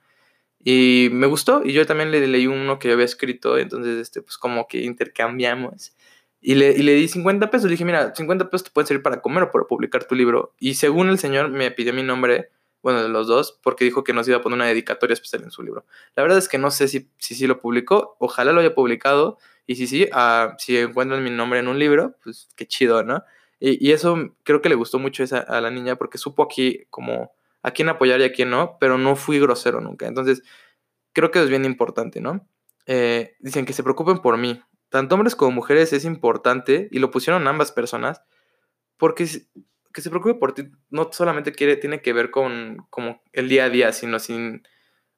[0.63, 4.23] y me gustó y yo también le leí uno que yo había escrito, entonces este,
[4.23, 5.95] pues como que intercambiamos
[6.41, 9.03] y le, y le di 50 pesos, le dije, mira, 50 pesos te pueden servir
[9.03, 12.49] para comer o para publicar tu libro y según el señor me pidió mi nombre,
[12.81, 15.51] bueno, de los dos, porque dijo que nos iba a poner una dedicatoria especial en
[15.51, 15.85] su libro.
[16.15, 19.37] La verdad es que no sé si sí si, lo publicó, ojalá lo haya publicado
[19.67, 23.23] y si sí, uh, si encuentran mi nombre en un libro, pues qué chido, ¿no?
[23.59, 27.71] Y, eso creo que le gustó mucho a la niña porque supo aquí como a
[27.71, 30.07] quién apoyar y a quién no, pero no fui grosero nunca.
[30.07, 30.43] Entonces,
[31.11, 32.47] creo que es bien importante, ¿no?
[32.85, 34.61] Eh, dicen que se preocupen por mí.
[34.89, 38.23] Tanto hombres como mujeres es importante y lo pusieron ambas personas
[38.97, 39.27] porque
[39.93, 43.65] que se preocupe por ti no solamente quiere, tiene que ver con como el día
[43.65, 44.67] a día, sino sin,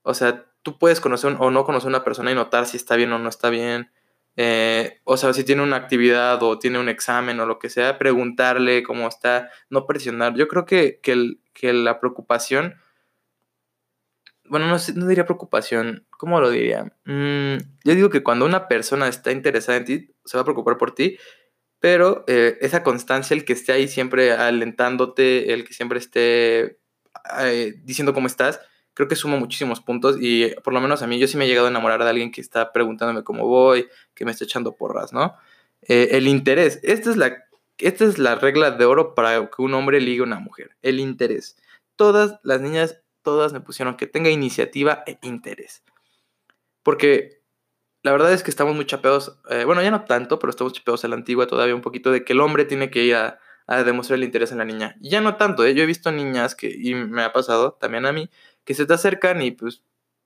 [0.01, 2.95] o sea, tú puedes conocer o no conocer a una persona y notar si está
[2.95, 3.91] bien o no está bien
[4.37, 7.97] eh, o sea, si tiene una actividad o tiene un examen o lo que sea,
[7.97, 10.35] preguntarle cómo está, no presionar.
[10.35, 12.75] Yo creo que, que, la preocupación,
[14.45, 16.93] bueno, no, no, diría preocupación, ¿cómo lo diría?
[17.05, 20.77] Mm, yo digo que cuando una persona está interesada en ti, se va a preocupar
[20.77, 21.17] por ti,
[21.79, 26.79] pero eh, esa constancia, el que esté ahí siempre alentándote, el que siempre esté
[27.39, 28.61] eh, diciendo cómo estás,
[28.93, 31.47] creo que suma muchísimos puntos y por lo menos a mí yo sí me he
[31.47, 35.13] llegado a enamorar de alguien que está preguntándome cómo voy, que me está echando porras,
[35.13, 35.35] ¿no?
[35.83, 37.43] Eh, el interés, esta es, la,
[37.77, 40.99] esta es la regla de oro para que un hombre ligue a una mujer, el
[40.99, 41.57] interés.
[41.95, 45.83] Todas las niñas, todas me pusieron que tenga iniciativa e interés.
[46.83, 47.41] Porque
[48.03, 51.05] la verdad es que estamos muy chapeados, eh, bueno, ya no tanto, pero estamos chapeados
[51.05, 53.83] a la antigua todavía un poquito de que el hombre tiene que ir a, a
[53.83, 54.95] demostrar el interés en la niña.
[55.01, 55.73] Y ya no tanto, ¿eh?
[55.73, 58.29] yo he visto niñas que, y me ha pasado también a mí,
[58.65, 59.83] que se te acercan y pues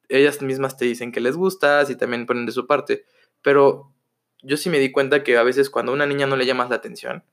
[0.10, 3.06] ellas mismas te dicen que les gustas y también ponen de su parte.
[3.41, 3.93] Pero
[4.41, 6.69] yo sí me di cuenta que a veces cuando a una niña no le llamas
[6.69, 7.24] la atención,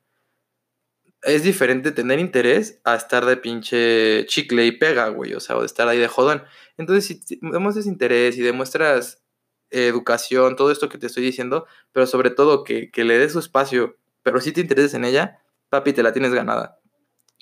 [1.23, 5.61] es diferente tener interés a estar de pinche chicle y pega, güey, o sea, o
[5.61, 6.43] de estar ahí de jodón.
[6.77, 9.23] Entonces, si demuestras interés y demuestras
[9.71, 13.39] educación, todo esto que te estoy diciendo, pero sobre todo que, que le des su
[13.39, 16.82] espacio, pero si te intereses en ella, papi, te la tienes ganada.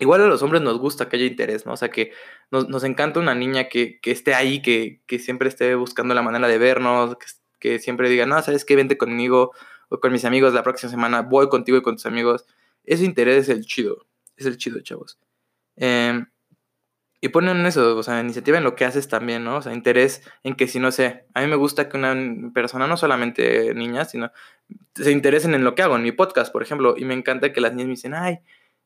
[0.00, 1.74] Igual a los hombres nos gusta que haya interés, ¿no?
[1.74, 2.12] O sea, que
[2.50, 7.18] nos, encanta una niña que, esté ahí, que, siempre esté buscando la manera de vernos,
[7.58, 8.76] que, siempre diga, no, ¿sabes qué?
[8.76, 9.52] Vente conmigo
[9.90, 12.46] o con mis amigos la próxima semana, voy contigo y con tus amigos.
[12.84, 14.06] Ese interés es el chido,
[14.38, 15.18] es el chido, chavos.
[15.76, 16.26] Em,
[17.20, 19.56] y ponen eso, o sea, iniciativa en lo que haces también, ¿no?
[19.56, 22.16] O sea, interés en que si no sé, a mí me gusta que una
[22.54, 24.32] persona, no solamente niñas, sino
[24.94, 27.60] se interesen en lo que hago, en mi podcast, por ejemplo, y me encanta que
[27.60, 28.38] las niñas me dicen, ay,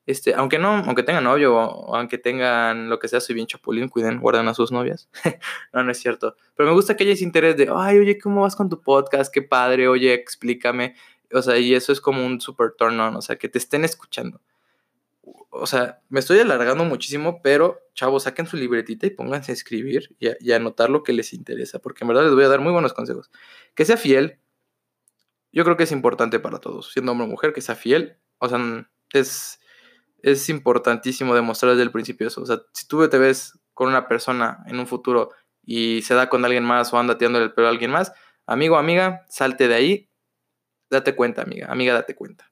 [0.06, 1.56] este, aunque no, aunque tengan novio
[1.94, 5.08] aunque tengan lo que sea, soy bien chapulín, cuiden, guardan a sus novias.
[5.72, 6.36] no, no es cierto.
[6.54, 9.32] Pero me gusta que haya ese interés de, ay, oye, ¿cómo vas con tu podcast?
[9.32, 10.94] Qué padre, oye, explícame.
[11.32, 13.84] O sea, y eso es como un super turn on, o sea, que te estén
[13.84, 14.40] escuchando.
[15.50, 20.14] O sea, me estoy alargando muchísimo, pero chavos, saquen su libretita y pónganse a escribir
[20.18, 22.48] y a, y a anotar lo que les interesa, porque en verdad les voy a
[22.48, 23.30] dar muy buenos consejos.
[23.74, 24.38] Que sea fiel,
[25.50, 28.18] yo creo que es importante para todos, siendo hombre o mujer, que sea fiel.
[28.38, 28.58] O sea,
[29.12, 29.60] es
[30.24, 32.40] es importantísimo demostrar desde el principio eso.
[32.40, 35.30] O sea, si tú te ves con una persona en un futuro
[35.62, 38.12] y se da con alguien más o anda tirándole el pelo a alguien más,
[38.46, 40.10] amigo, amiga, salte de ahí,
[40.90, 42.50] date cuenta, amiga, amiga, date cuenta.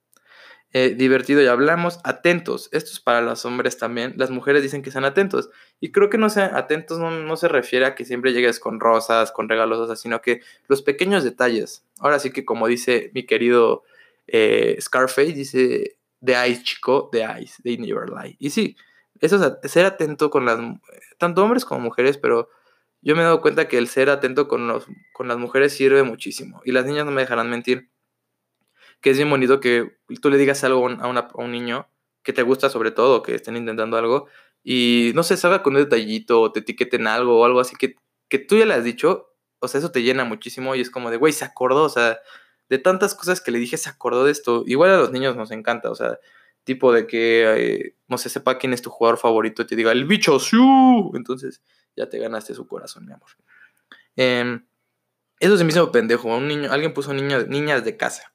[0.75, 1.99] Eh, divertido, ya hablamos.
[2.05, 4.15] Atentos, esto es para los hombres también.
[4.17, 5.51] Las mujeres dicen que sean atentos.
[5.81, 9.33] Y creo que no sean atentos no, se refiere a que siempre llegues con rosas,
[9.33, 11.85] con regalos, sino que los pequeños detalles.
[12.01, 13.83] Ahora sí que como dice mi querido
[14.27, 18.37] eh, Scarface, dice, de Ice, chico, de Ice, de Never Lie.
[18.39, 18.77] Y sí,
[19.21, 20.59] eso es ser atento con las,
[21.19, 22.49] tanto hombres como mujeres, pero
[23.03, 26.03] yo me he dado cuenta que el ser atento con, los, con las mujeres sirve
[26.03, 26.63] muchísimo.
[26.65, 27.91] Y las niñas no me dejarán mentir.
[29.01, 31.89] Que es bien bonito que tú le digas algo a, a un niño
[32.23, 34.29] que te gusta sobre todo, que estén intentando algo,
[34.63, 37.97] y no sé, salga con un detallito o te etiqueten algo o algo así que,
[38.29, 41.11] que tú ya le has dicho, o sea, eso te llena muchísimo y es como
[41.11, 42.21] de, güey, se acordó, o sea,
[42.69, 44.65] de tantas cosas que le dije, se acordó de esto.
[44.67, 46.19] Igual a los niños nos encanta, o sea,
[46.65, 49.93] tipo de que, eh, no sé, sepa quién es tu jugador favorito y te diga,
[49.93, 50.57] el bicho, sí.
[51.15, 51.63] Entonces,
[51.97, 53.31] ya te ganaste su corazón, mi amor.
[54.17, 54.67] Em,
[55.41, 56.29] eso es el mismo pendejo.
[56.37, 58.33] Un niño, alguien puso niñas de casa.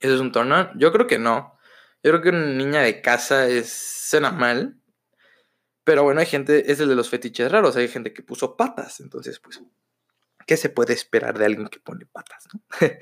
[0.00, 0.70] ¿Eso es un torno?
[0.76, 1.56] Yo creo que no.
[2.02, 4.78] Yo creo que una niña de casa es, suena mal.
[5.84, 7.76] Pero bueno, hay gente, es el de los fetiches raros.
[7.76, 9.00] Hay gente que puso patas.
[9.00, 9.62] Entonces, pues,
[10.46, 12.48] ¿qué se puede esperar de alguien que pone patas?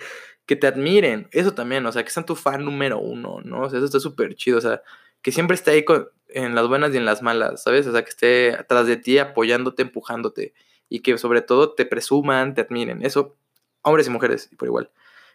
[0.46, 1.28] que te admiren.
[1.32, 3.62] Eso también, o sea, que sean tu fan número uno, ¿no?
[3.62, 4.58] O sea, eso está súper chido.
[4.58, 4.82] O sea,
[5.22, 5.84] que siempre esté ahí
[6.28, 7.86] en las buenas y en las malas, ¿sabes?
[7.86, 10.54] O sea, que esté atrás de ti, apoyándote, empujándote.
[10.88, 13.04] Y que sobre todo te presuman, te admiren.
[13.04, 13.36] Eso,
[13.82, 14.90] hombres y mujeres, por igual.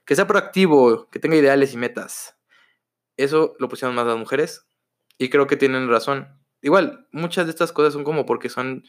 [0.06, 2.38] Que sea proactivo, que tenga ideales y metas.
[3.17, 4.67] Eso lo pusieron más las mujeres.
[5.17, 6.28] Y creo que tienen razón.
[6.62, 8.84] Igual, muchas de estas cosas son como porque son.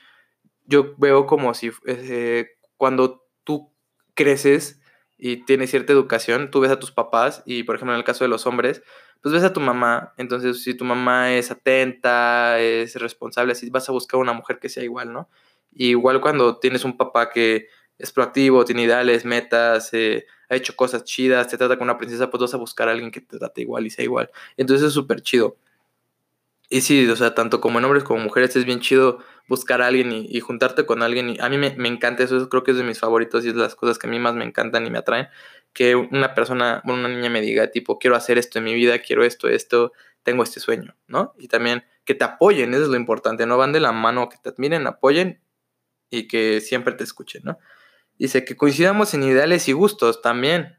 [0.66, 3.72] Yo veo como si eh, cuando tú
[4.14, 4.80] creces
[5.18, 8.24] y tienes cierta educación, tú ves a tus papás y, por ejemplo, en el caso
[8.24, 8.82] de los hombres,
[9.22, 10.14] pues ves a tu mamá.
[10.16, 14.70] Entonces, si tu mamá es atenta, es responsable, así vas a buscar una mujer que
[14.70, 15.28] sea igual, ¿no?
[15.72, 21.04] igual cuando tienes un papá que es proactivo, tiene ideales, metas, eh, ha hecho cosas
[21.04, 23.62] chidas, te trata como una princesa, pues vas a buscar a alguien que te trate
[23.62, 24.30] igual y sea igual.
[24.56, 25.56] Entonces es súper chido.
[26.70, 29.86] Y sí, o sea, tanto como en hombres como mujeres es bien chido buscar a
[29.86, 31.30] alguien y, juntarte con alguien.
[31.30, 33.54] Y a mí me, me, encanta eso, creo que es de mis favoritos y es
[33.54, 35.28] de las cosas que a mí más me encantan y me atraen.
[35.72, 38.98] Que una persona, bueno, una niña me diga, tipo, quiero hacer esto en mi vida,
[38.98, 41.34] quiero esto, esto, tengo este sueño, ¿no?
[41.38, 44.36] Y también que te apoyen, eso es lo importante, no van de la mano, que
[44.42, 45.40] te admiren, apoyen
[46.10, 47.58] y que siempre te escuchen, ¿no?
[48.18, 50.77] Dice que coincidamos en ideales y gustos también.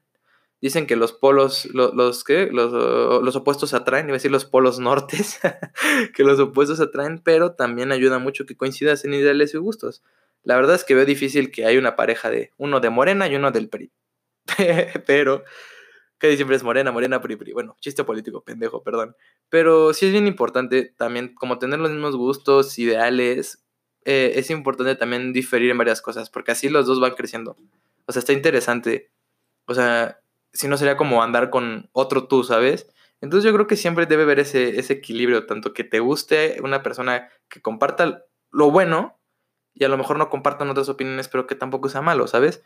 [0.61, 5.39] Dicen que los polos, los, los, los, opuestos atraen, iba a decir los polos nortes,
[6.13, 10.03] que los opuestos atraen, pero también ayuda mucho que coincidas en ideales y gustos.
[10.43, 13.35] La verdad es que veo difícil que haya una pareja de uno de morena y
[13.35, 13.91] uno del PRI.
[15.05, 15.43] pero,
[16.17, 17.53] que siempre es morena, morena, PRI, PRI.
[17.53, 19.15] Bueno, chiste político, pendejo, perdón.
[19.49, 23.63] Pero sí es bien importante también como tener los mismos gustos, ideales.
[24.05, 27.57] Eh, es importante también diferir en varias cosas, porque así los dos van creciendo.
[28.05, 29.11] O sea, está interesante.
[29.65, 30.19] O sea,
[30.53, 32.87] si no sería como andar con otro tú, ¿sabes?
[33.21, 36.83] Entonces yo creo que siempre debe haber ese, ese equilibrio, tanto que te guste una
[36.83, 39.19] persona que comparta lo bueno
[39.73, 42.63] y a lo mejor no compartan otras opiniones, pero que tampoco sea malo, ¿sabes?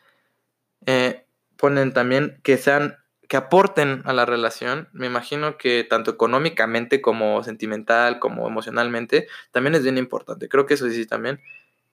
[0.85, 1.25] Eh,
[1.57, 4.89] ponen también que sean, que aporten a la relación.
[4.93, 10.49] Me imagino que tanto económicamente como sentimental, como emocionalmente, también es bien importante.
[10.49, 11.39] Creo que eso sí también.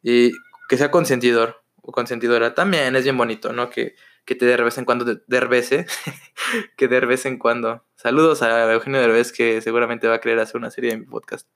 [0.02, 0.32] Y
[0.68, 3.70] que sea consentidor o consentidora también es bien bonito, ¿no?
[3.70, 3.94] Que,
[4.30, 5.86] que te de vez en cuando derbese,
[6.76, 7.84] que de vez en cuando.
[7.96, 11.48] Saludos a Eugenio Derbez, que seguramente va a querer hacer una serie de mi podcast.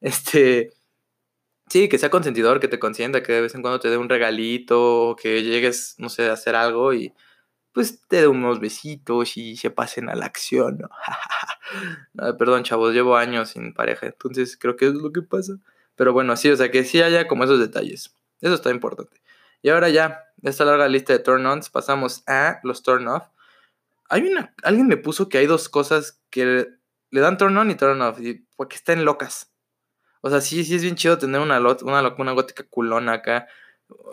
[0.00, 0.72] Este,
[1.68, 4.08] sí, que sea consentidor, que te consienta, que de vez en cuando te dé un
[4.08, 7.12] regalito, que llegues, no sé, a hacer algo y
[7.72, 10.78] pues te dé unos besitos y se pasen a la acción.
[10.78, 10.90] ¿no?
[12.38, 15.54] perdón, chavos, llevo años sin pareja, entonces creo que es lo que pasa.
[15.96, 18.14] Pero bueno, sí, o sea, que sí haya como esos detalles.
[18.40, 19.20] Eso está importante.
[19.60, 23.28] Y ahora ya, de esta larga lista de turn-ons, pasamos a los turn-off.
[24.08, 26.68] Hay una, alguien me puso que hay dos cosas que
[27.10, 28.18] le dan turn-on y turn-off,
[28.56, 29.52] porque están locas.
[30.20, 33.48] O sea, sí, sí es bien chido tener una, una, una gótica culona acá.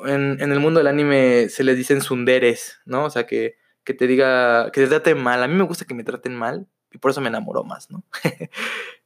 [0.06, 3.06] En, en, el mundo del anime se les dicen sunderes, ¿no?
[3.06, 5.42] O sea, que, que te diga, que te traten mal.
[5.44, 8.04] A mí me gusta que me traten mal y por eso me enamoro más, ¿no?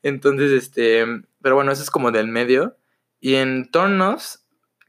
[0.03, 1.05] Entonces, este,
[1.41, 2.77] pero bueno, eso es como del medio.
[3.19, 4.42] Y en turn-offs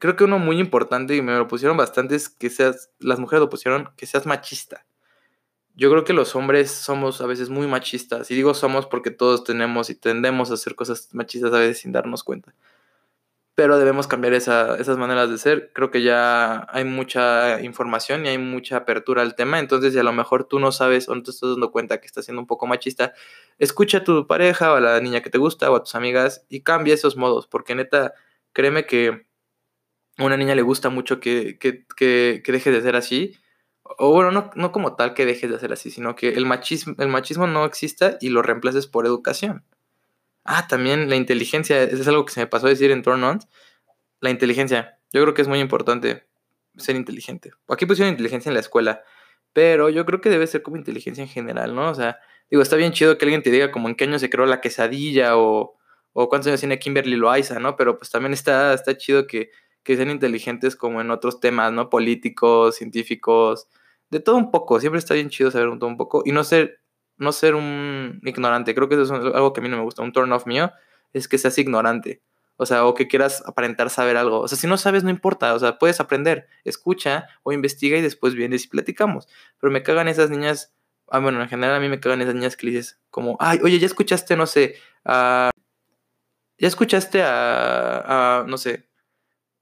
[0.05, 3.40] creo que uno muy importante y me lo pusieron bastante es que seas, las mujeres
[3.40, 4.85] lo pusieron, que seas machista.
[5.77, 8.31] Yo creo que los hombres somos a veces muy machistas.
[8.31, 11.93] Y digo somos porque todos tenemos y tendemos a hacer cosas machistas a veces sin
[11.93, 12.55] darnos cuenta.
[13.55, 15.73] Pero debemos cambiar esas maneras de ser.
[15.73, 19.59] Creo que ya hay mucha información y hay mucha apertura al tema.
[19.59, 22.07] Entonces, si a lo mejor tú no sabes o no te estás dando cuenta que
[22.07, 23.14] estás siendo un poco machista,
[23.59, 26.45] escucha a tu pareja o a la niña que te gusta o a tus amigas
[26.51, 27.47] y cambia esos modos.
[27.47, 28.12] Porque neta,
[28.53, 29.25] créeme que
[30.18, 33.37] a una niña le gusta mucho que, que, que, dejes de ser así.
[33.83, 36.94] O bueno, no, no, como tal que dejes de ser así, sino que el machismo,
[36.98, 39.64] el machismo no exista y lo reemplaces por educación.
[40.44, 43.40] Ah, también la inteligencia, es algo que se me pasó a decir en Turn
[44.20, 46.27] La inteligencia, yo creo que es muy importante
[46.77, 47.53] ser inteligente.
[47.68, 49.03] Aquí pusieron inteligencia en la escuela,
[49.53, 51.90] pero yo creo que debe ser como inteligencia en general, ¿no?
[51.90, 52.18] O sea,
[52.50, 54.61] digo, está bien chido que alguien te diga como en qué año se creó la
[54.61, 55.77] quesadilla o,
[56.12, 57.77] o cuántos años tiene Kimberly Loaiza, ¿no?
[57.77, 59.50] Pero pues también está, está chido que
[59.85, 61.90] que sean inteligentes como en otros temas, ¿no?
[61.90, 63.68] Políticos, científicos,
[64.11, 64.81] de todo un poco.
[64.81, 66.81] Siempre está bien chido saber un todo un poco y no ser,
[67.16, 68.75] no ser un ignorante.
[68.75, 70.03] Creo que eso es algo que a mí no me gusta.
[70.03, 70.73] Un turn off mío
[71.12, 72.23] es que seas ignorante.
[72.57, 74.40] O sea, o que quieras aparentar saber algo.
[74.40, 75.55] O sea, si no sabes, no importa.
[75.55, 76.49] O sea, puedes aprender.
[76.64, 79.29] Escucha o investiga y después vienes y platicamos.
[79.61, 80.73] Pero me cagan esas niñas.
[81.09, 83.79] Ah, bueno, en general a mí me cagan esas niñas que dices como, ay, oye,
[83.79, 85.51] ya escuchaste, no sé, a...
[86.57, 88.88] ¿Ya escuchaste a, no sé,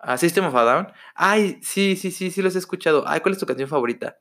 [0.02, 0.92] a System of a Down?
[1.14, 3.04] Ay, sí, sí, sí, sí los he escuchado.
[3.06, 4.18] Ay, ¿cuál es tu canción favorita?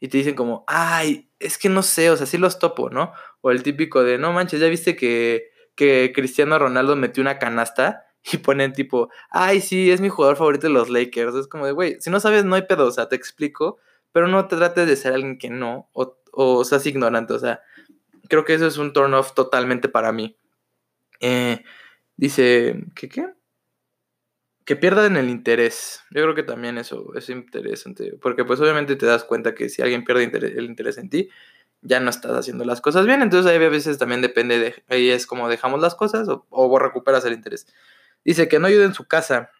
[0.00, 3.12] Y te dicen como, ay, es que no sé, o sea, sí los topo, ¿no?
[3.40, 8.04] O el típico de, no manches, ¿ya viste que, que Cristiano Ronaldo metió una canasta?
[8.32, 11.34] y ponen tipo, ay, sí, es mi jugador favorito de los Lakers.
[11.34, 13.78] Es como de, güey, si no sabes, no hay pedo, o sea, te explico,
[14.12, 17.60] pero no te trates de ser alguien que no, o, o seas ignorante, o sea,
[18.28, 20.36] creo que eso es un turn off totalmente para mí.
[21.20, 21.64] Eh,
[22.16, 23.26] dice, ¿qué qué?
[24.68, 26.02] Que pierdan el interés.
[26.10, 29.80] Yo creo que también eso es interesante, porque pues obviamente te das cuenta que si
[29.80, 31.30] alguien pierde el interés en ti,
[31.80, 33.22] ya no estás haciendo las cosas bien.
[33.22, 36.78] Entonces ahí a veces también depende de, ahí es como dejamos las cosas o, o
[36.78, 37.66] recuperas el interés.
[38.26, 39.50] Dice que no ayude en su casa.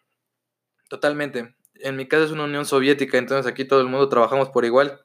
[0.89, 1.55] Totalmente.
[1.79, 5.01] En mi casa es una Unión Soviética, entonces aquí todo el mundo trabajamos por igual.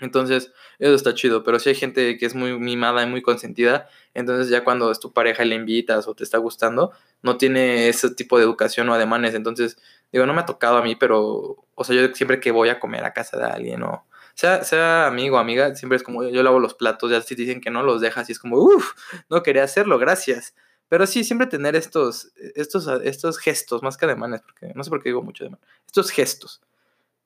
[0.00, 3.88] Entonces, eso está chido, pero si hay gente que es muy mimada y muy consentida,
[4.14, 7.88] entonces ya cuando es tu pareja y le invitas o te está gustando, no tiene
[7.88, 9.34] ese tipo de educación o ademanes.
[9.34, 9.76] Entonces,
[10.12, 12.80] digo, no me ha tocado a mí, pero, o sea, yo siempre que voy a
[12.80, 16.42] comer a casa de alguien o sea, sea amigo o amiga, siempre es como yo
[16.42, 18.92] lavo los platos, ya si dicen que no los dejas y es como, uff,
[19.28, 20.54] no quería hacerlo, gracias.
[20.88, 25.02] Pero sí, siempre tener estos, estos, estos gestos, más que ademanes, porque no sé por
[25.02, 26.62] qué digo mucho ademán, estos gestos.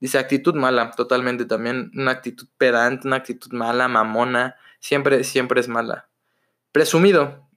[0.01, 5.69] Dice actitud mala, totalmente también, una actitud pedante, una actitud mala, mamona, siempre, siempre es
[5.69, 6.09] mala.
[6.73, 7.49] Presumido.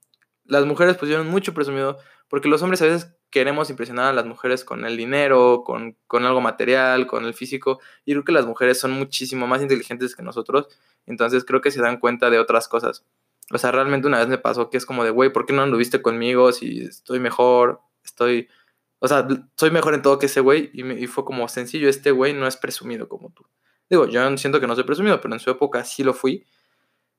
[0.45, 1.97] Las mujeres pusieron mucho presumido,
[2.29, 6.25] porque los hombres a veces queremos impresionar a las mujeres con el dinero, con, con
[6.25, 10.23] algo material, con el físico, y creo que las mujeres son muchísimo más inteligentes que
[10.23, 10.67] nosotros,
[11.05, 13.03] entonces creo que se dan cuenta de otras cosas.
[13.51, 15.61] O sea, realmente una vez me pasó que es como de, güey, ¿por qué no
[15.61, 17.81] anduviste conmigo si estoy mejor?
[18.03, 18.49] Estoy,
[18.99, 20.69] o sea, soy mejor en todo que ese güey.
[20.73, 23.45] Y, y fue como sencillo, este güey no es presumido como tú.
[23.89, 26.45] Digo, yo siento que no soy presumido, pero en su época sí lo fui.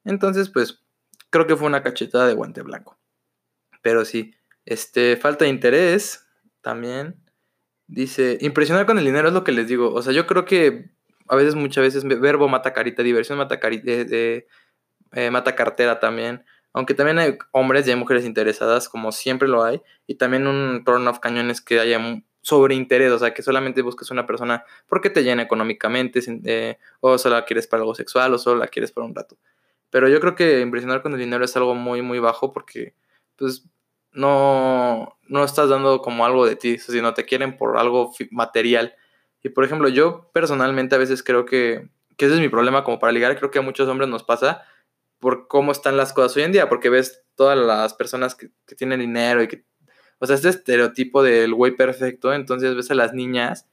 [0.04, 0.82] Entonces, pues,
[1.30, 2.98] creo que fue una cachetada de guante blanco.
[3.82, 6.26] Pero sí, este, falta de interés
[6.60, 7.22] también.
[7.86, 9.92] Dice, impresionar con el dinero es lo que les digo.
[9.94, 10.90] O sea, yo creo que
[11.28, 13.90] a veces, muchas veces, verbo mata carita, diversión mata carita.
[13.90, 14.46] de
[15.12, 16.44] eh, mata cartera también.
[16.78, 19.82] Aunque también hay hombres y hay mujeres interesadas, como siempre lo hay.
[20.06, 21.98] Y también un turn of cañones que haya
[22.40, 27.18] sobre interés, o sea, que solamente busques una persona porque te llena económicamente, eh, o
[27.18, 29.36] solo la quieres para algo sexual, o solo la quieres para un rato.
[29.90, 32.94] Pero yo creo que impresionar con el dinero es algo muy, muy bajo porque,
[33.34, 33.68] pues,
[34.12, 38.94] no, no estás dando como algo de ti, sino te quieren por algo material.
[39.42, 43.00] Y por ejemplo, yo personalmente a veces creo que, que ese es mi problema como
[43.00, 44.62] para ligar, creo que a muchos hombres nos pasa
[45.18, 49.00] por cómo están las cosas hoy en día, porque ves todas las personas que, tienen
[49.00, 49.64] dinero y que,
[50.18, 53.66] o sea, este estereotipo del güey perfecto, entonces ves a las niñas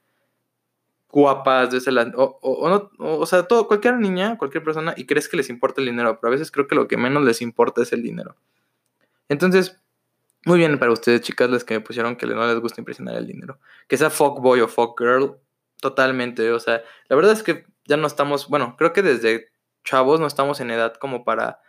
[1.08, 5.06] guapas, ves a las, o, o, no, o, sea, todo, cualquier niña, cualquier persona, y
[5.06, 7.40] crees que les importa el dinero, pero a veces creo que lo que menos les
[7.40, 8.36] importa es el dinero.
[9.28, 9.80] Entonces,
[10.44, 13.26] muy bien para ustedes, chicas, las que me pusieron que no les gusta impresionar el
[13.26, 13.58] dinero.
[13.88, 15.36] Que sea fuck boy o fuck girl,
[15.80, 19.48] totalmente, o sea, la verdad es que ya no estamos, bueno, creo que desde
[19.86, 21.60] chavos no estamos en edad como para,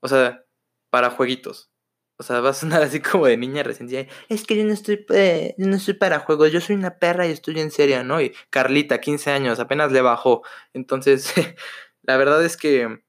[0.00, 0.44] o sea,
[0.90, 1.72] para jueguitos.
[2.16, 4.08] O sea, va a sonar así como de niña recién.
[4.28, 7.32] Es que yo no estoy, eh, no estoy para juegos, yo soy una perra y
[7.32, 8.20] estoy en serio, ¿no?
[8.20, 10.42] Y Carlita, 15 años, apenas le bajó.
[10.72, 11.32] Entonces,
[12.02, 13.02] la verdad es que,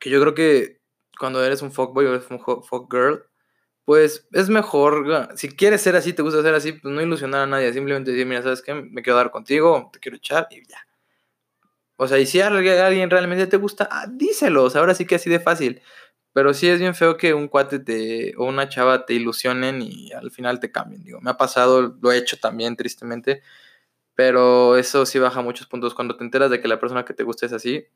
[0.00, 0.80] que yo creo que
[1.18, 3.24] cuando eres un fuckboy o eres un fuckgirl,
[3.84, 7.46] pues es mejor, si quieres ser así, te gusta ser así, pues no ilusionar a
[7.46, 8.74] nadie, simplemente decir, mira, ¿sabes qué?
[8.74, 10.87] Me quiero dar contigo, te quiero echar y ya.
[12.00, 14.06] O sea, y si a alguien realmente te gusta, ah,
[14.76, 15.82] ahora sí que así de fácil.
[16.32, 20.12] Pero sí es bien feo que un cuate te, o una chava te ilusionen y
[20.12, 21.02] al final te cambien.
[21.02, 23.42] Digo, me ha pasado, lo he hecho también, tristemente.
[24.14, 25.92] Pero eso sí baja muchos puntos.
[25.94, 27.86] Cuando te enteras de que la persona que te gusta es así,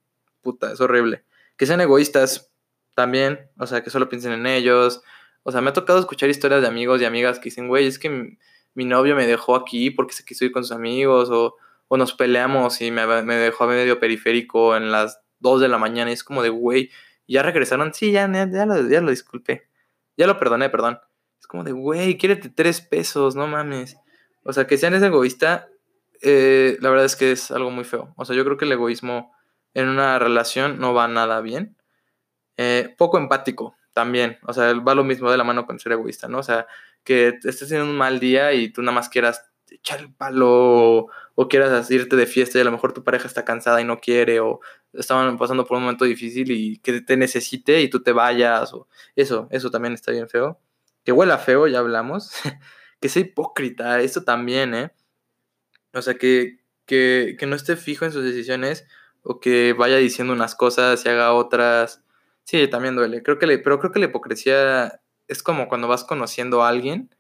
[0.41, 1.25] puta, es horrible.
[1.57, 2.53] Que sean egoístas
[2.95, 3.51] también.
[3.57, 5.03] O sea, que solo piensen en ellos.
[5.45, 8.01] O sea, me ha tocado escuchar historias de amigos y amigas que dicen, güey, es
[8.01, 8.39] que mi,
[8.75, 11.29] mi novio me dejó aquí porque se quiso ir con sus amigos.
[11.31, 11.55] O
[11.89, 15.79] o nos peleamos y me, me dejó a medio periférico en las 2 de la
[15.79, 16.91] mañana y es como de, güey,
[17.27, 19.69] ya regresaron, sí, ya, ya, lo, ya lo disculpé,
[20.17, 20.99] ya lo perdoné, perdón.
[21.41, 23.97] Es como de, güey, quiérete tres pesos, no mames.
[24.45, 25.69] O sea, que sean ese egoísta,
[26.21, 28.15] eh, la verdad es que es algo muy feo.
[28.17, 29.33] O sea, yo creo que el egoísmo
[29.75, 31.77] en una relación no va nada bien.
[32.57, 34.39] Eh, poco empático también.
[34.47, 36.39] O sea, va lo mismo de la mano con ser egoísta, ¿no?
[36.39, 36.67] O sea,
[37.05, 41.49] que estés teniendo un mal día y tú nada más quieras echar el palo o,
[41.49, 44.41] quieras irte de fiesta y a lo mejor tu pareja está cansada y no quiere
[44.41, 44.61] o
[44.93, 48.89] estaban pasando por un momento difícil y que te necesite y tú te vayas o
[49.17, 50.61] eso, eso también está bien feo.
[51.05, 52.33] que huela feo, ya hablamos,
[53.01, 54.93] que sea hipócrita, esto también, ¿eh?
[55.95, 58.87] O sea, que, que, que no esté fijo en sus decisiones
[59.23, 62.03] o que vaya diciendo unas cosas y haga otras.
[62.45, 63.23] Sí, también duele.
[63.23, 67.11] Creo que le, pero creo que la hipocresía es como cuando vas conociendo a alguien.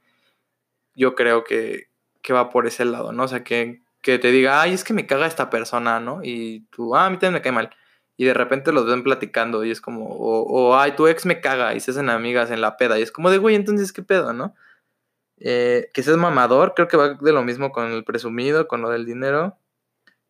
[0.94, 1.88] Yo creo que,
[2.22, 3.24] que va por ese lado, ¿no?
[3.24, 6.20] O sea, que, que te diga, ay, es que me caga esta persona, ¿no?
[6.22, 7.70] Y tú, ah, a mí también me cae mal.
[8.16, 11.40] Y de repente los ven platicando y es como, o, o ay, tu ex me
[11.40, 12.98] caga y se hacen amigas en la peda.
[12.98, 14.54] Y es como de, güey, entonces, ¿qué pedo, no?
[15.44, 18.90] Eh, que seas mamador, creo que va de lo mismo con el presumido, con lo
[18.90, 19.58] del dinero.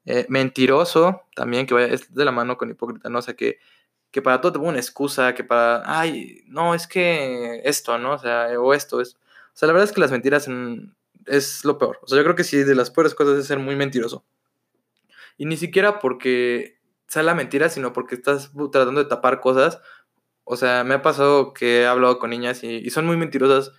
[0.06, 3.18] Eh, mentiroso también, que vaya, es de la mano con hipócrita, ¿no?
[3.18, 3.58] O sea, que,
[4.10, 8.14] que para todo te pongo una excusa, que para, ay, no, es que esto, ¿no?
[8.14, 9.16] O sea, o esto, es.
[9.16, 10.48] O sea, la verdad es que las mentiras
[11.26, 11.98] es lo peor.
[12.02, 14.24] O sea, yo creo que sí, de las peores cosas es ser muy mentiroso.
[15.38, 19.80] Y ni siquiera porque sea la mentira, sino porque estás tratando de tapar cosas.
[20.44, 23.72] O sea, me ha pasado que he hablado con niñas y, son muy mentirosas.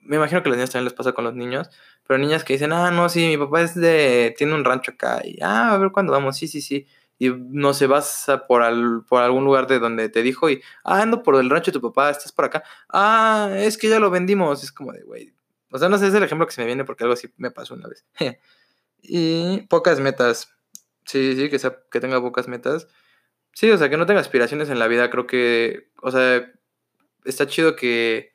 [0.00, 1.70] Me imagino que a las niñas también les pasa con los niños
[2.08, 5.20] pero niñas que dicen, ah, no, sí, mi papá es de, tiene un rancho acá,
[5.22, 6.86] y, ah, a ver cuándo vamos, sí, sí, sí.
[7.18, 11.02] Y no se vas por, al, por algún lugar de donde te dijo y, ah,
[11.02, 12.62] ando por el rancho de tu papá, estás por acá.
[12.88, 14.62] Ah, es que ya lo vendimos.
[14.64, 15.34] Es como de, güey.
[15.70, 17.50] O sea, no sé, es el ejemplo que se me viene porque algo así me
[17.50, 18.04] pasó una vez.
[19.02, 20.54] y pocas metas.
[21.04, 22.88] Sí, sí, que, sea, que tenga pocas metas.
[23.52, 25.10] Sí, o sea, que no tenga aspiraciones en la vida.
[25.10, 26.50] Creo que, o sea,
[27.24, 28.34] está chido que,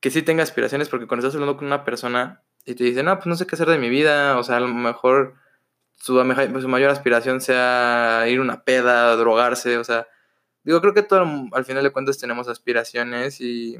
[0.00, 3.16] que sí tenga aspiraciones porque cuando estás hablando con una persona y te dicen, no,
[3.16, 5.34] pues no sé qué hacer de mi vida, o sea, a lo mejor
[5.96, 10.08] su, mayor aspiración sea ir una peda, drogarse, o sea,
[10.62, 13.78] digo, creo que todo, al final de cuentas tenemos aspiraciones y,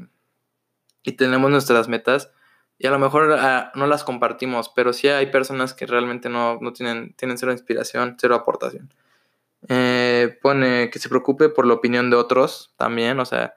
[1.03, 2.31] y tenemos nuestras metas
[2.77, 6.57] y a lo mejor ah, no las compartimos, pero sí hay personas que realmente no,
[6.61, 8.91] no tienen, tienen cero inspiración, cero aportación.
[9.69, 13.53] Eh, pone que se preocupe por la opinión de otros también, o sea,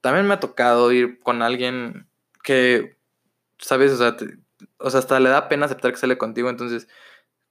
[0.00, 2.08] también me ha tocado ir con alguien
[2.42, 2.96] que,
[3.58, 3.92] ¿sabes?
[3.92, 4.16] O sea,
[4.78, 6.88] o sea, hasta le da pena aceptar que sale contigo, entonces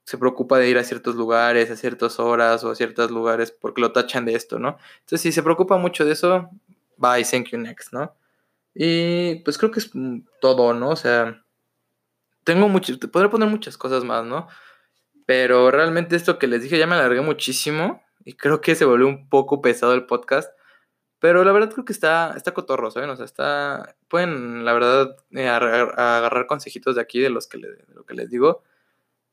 [0.04, 3.80] se preocupa de ir a ciertos lugares, a ciertas horas o a ciertos lugares porque
[3.80, 4.76] lo tachan de esto, ¿no?
[5.00, 6.50] Entonces, si se preocupa mucho de eso,
[6.98, 8.14] bye, thank you next, ¿no?
[8.74, 9.90] Y pues creo que es
[10.40, 10.90] todo, ¿no?
[10.90, 11.44] O sea,
[12.44, 14.48] tengo mucho, te podré poner muchas cosas más, ¿no?
[15.26, 19.06] Pero realmente esto que les dije ya me alargué muchísimo y creo que se volvió
[19.06, 20.50] un poco pesado el podcast.
[21.20, 23.10] Pero la verdad creo que está, está cotorro, ¿saben?
[23.10, 23.96] O sea, está.
[24.08, 28.62] Pueden, la verdad, eh, agarrar, consejitos de aquí de, los que lo que les digo.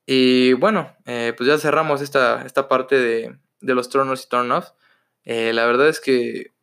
[0.05, 4.73] Y bueno, eh, pues ya cerramos esta, esta parte de, los turnos y turn-offs.
[5.23, 6.53] Eh, la verdad es que,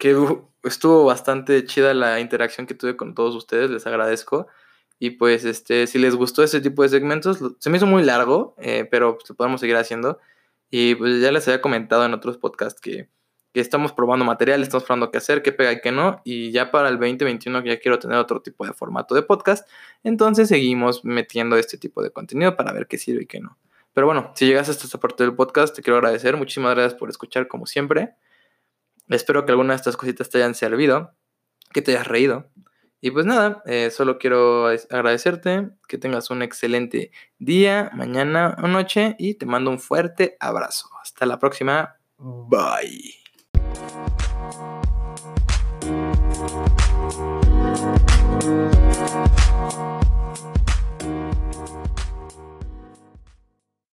[0.00, 0.16] que
[0.64, 4.48] estuvo bastante chida la interacción que tuve con todos ustedes, les agradezco.
[4.98, 8.56] Y pues, este, si les gustó este tipo de segmentos, se me hizo muy largo,
[8.90, 10.18] pero pues, lo podemos seguir haciendo.
[10.70, 13.08] Y pues ya les había comentado en otros podcasts que
[13.52, 16.70] que estamos probando material, estamos probando qué hacer, qué pega y qué no, y ya
[16.70, 19.68] para el 2021 ya quiero tener otro tipo de formato de podcast,
[20.04, 23.58] entonces seguimos metiendo este tipo de contenido para ver qué sirve y qué no.
[23.92, 27.10] Pero bueno, si llegaste hasta esta parte del podcast, te quiero agradecer, muchísimas gracias por
[27.10, 28.14] escuchar como siempre.
[29.10, 31.14] Espero que alguna de estas cositas te hayan servido,
[31.72, 32.50] que te hayas reído.
[33.00, 39.16] Y pues nada, eh, solo quiero agradecerte, que tengas un excelente día, mañana o noche
[39.18, 40.90] y te mando un fuerte abrazo.
[41.02, 41.96] Hasta la próxima.
[42.18, 43.19] Bye.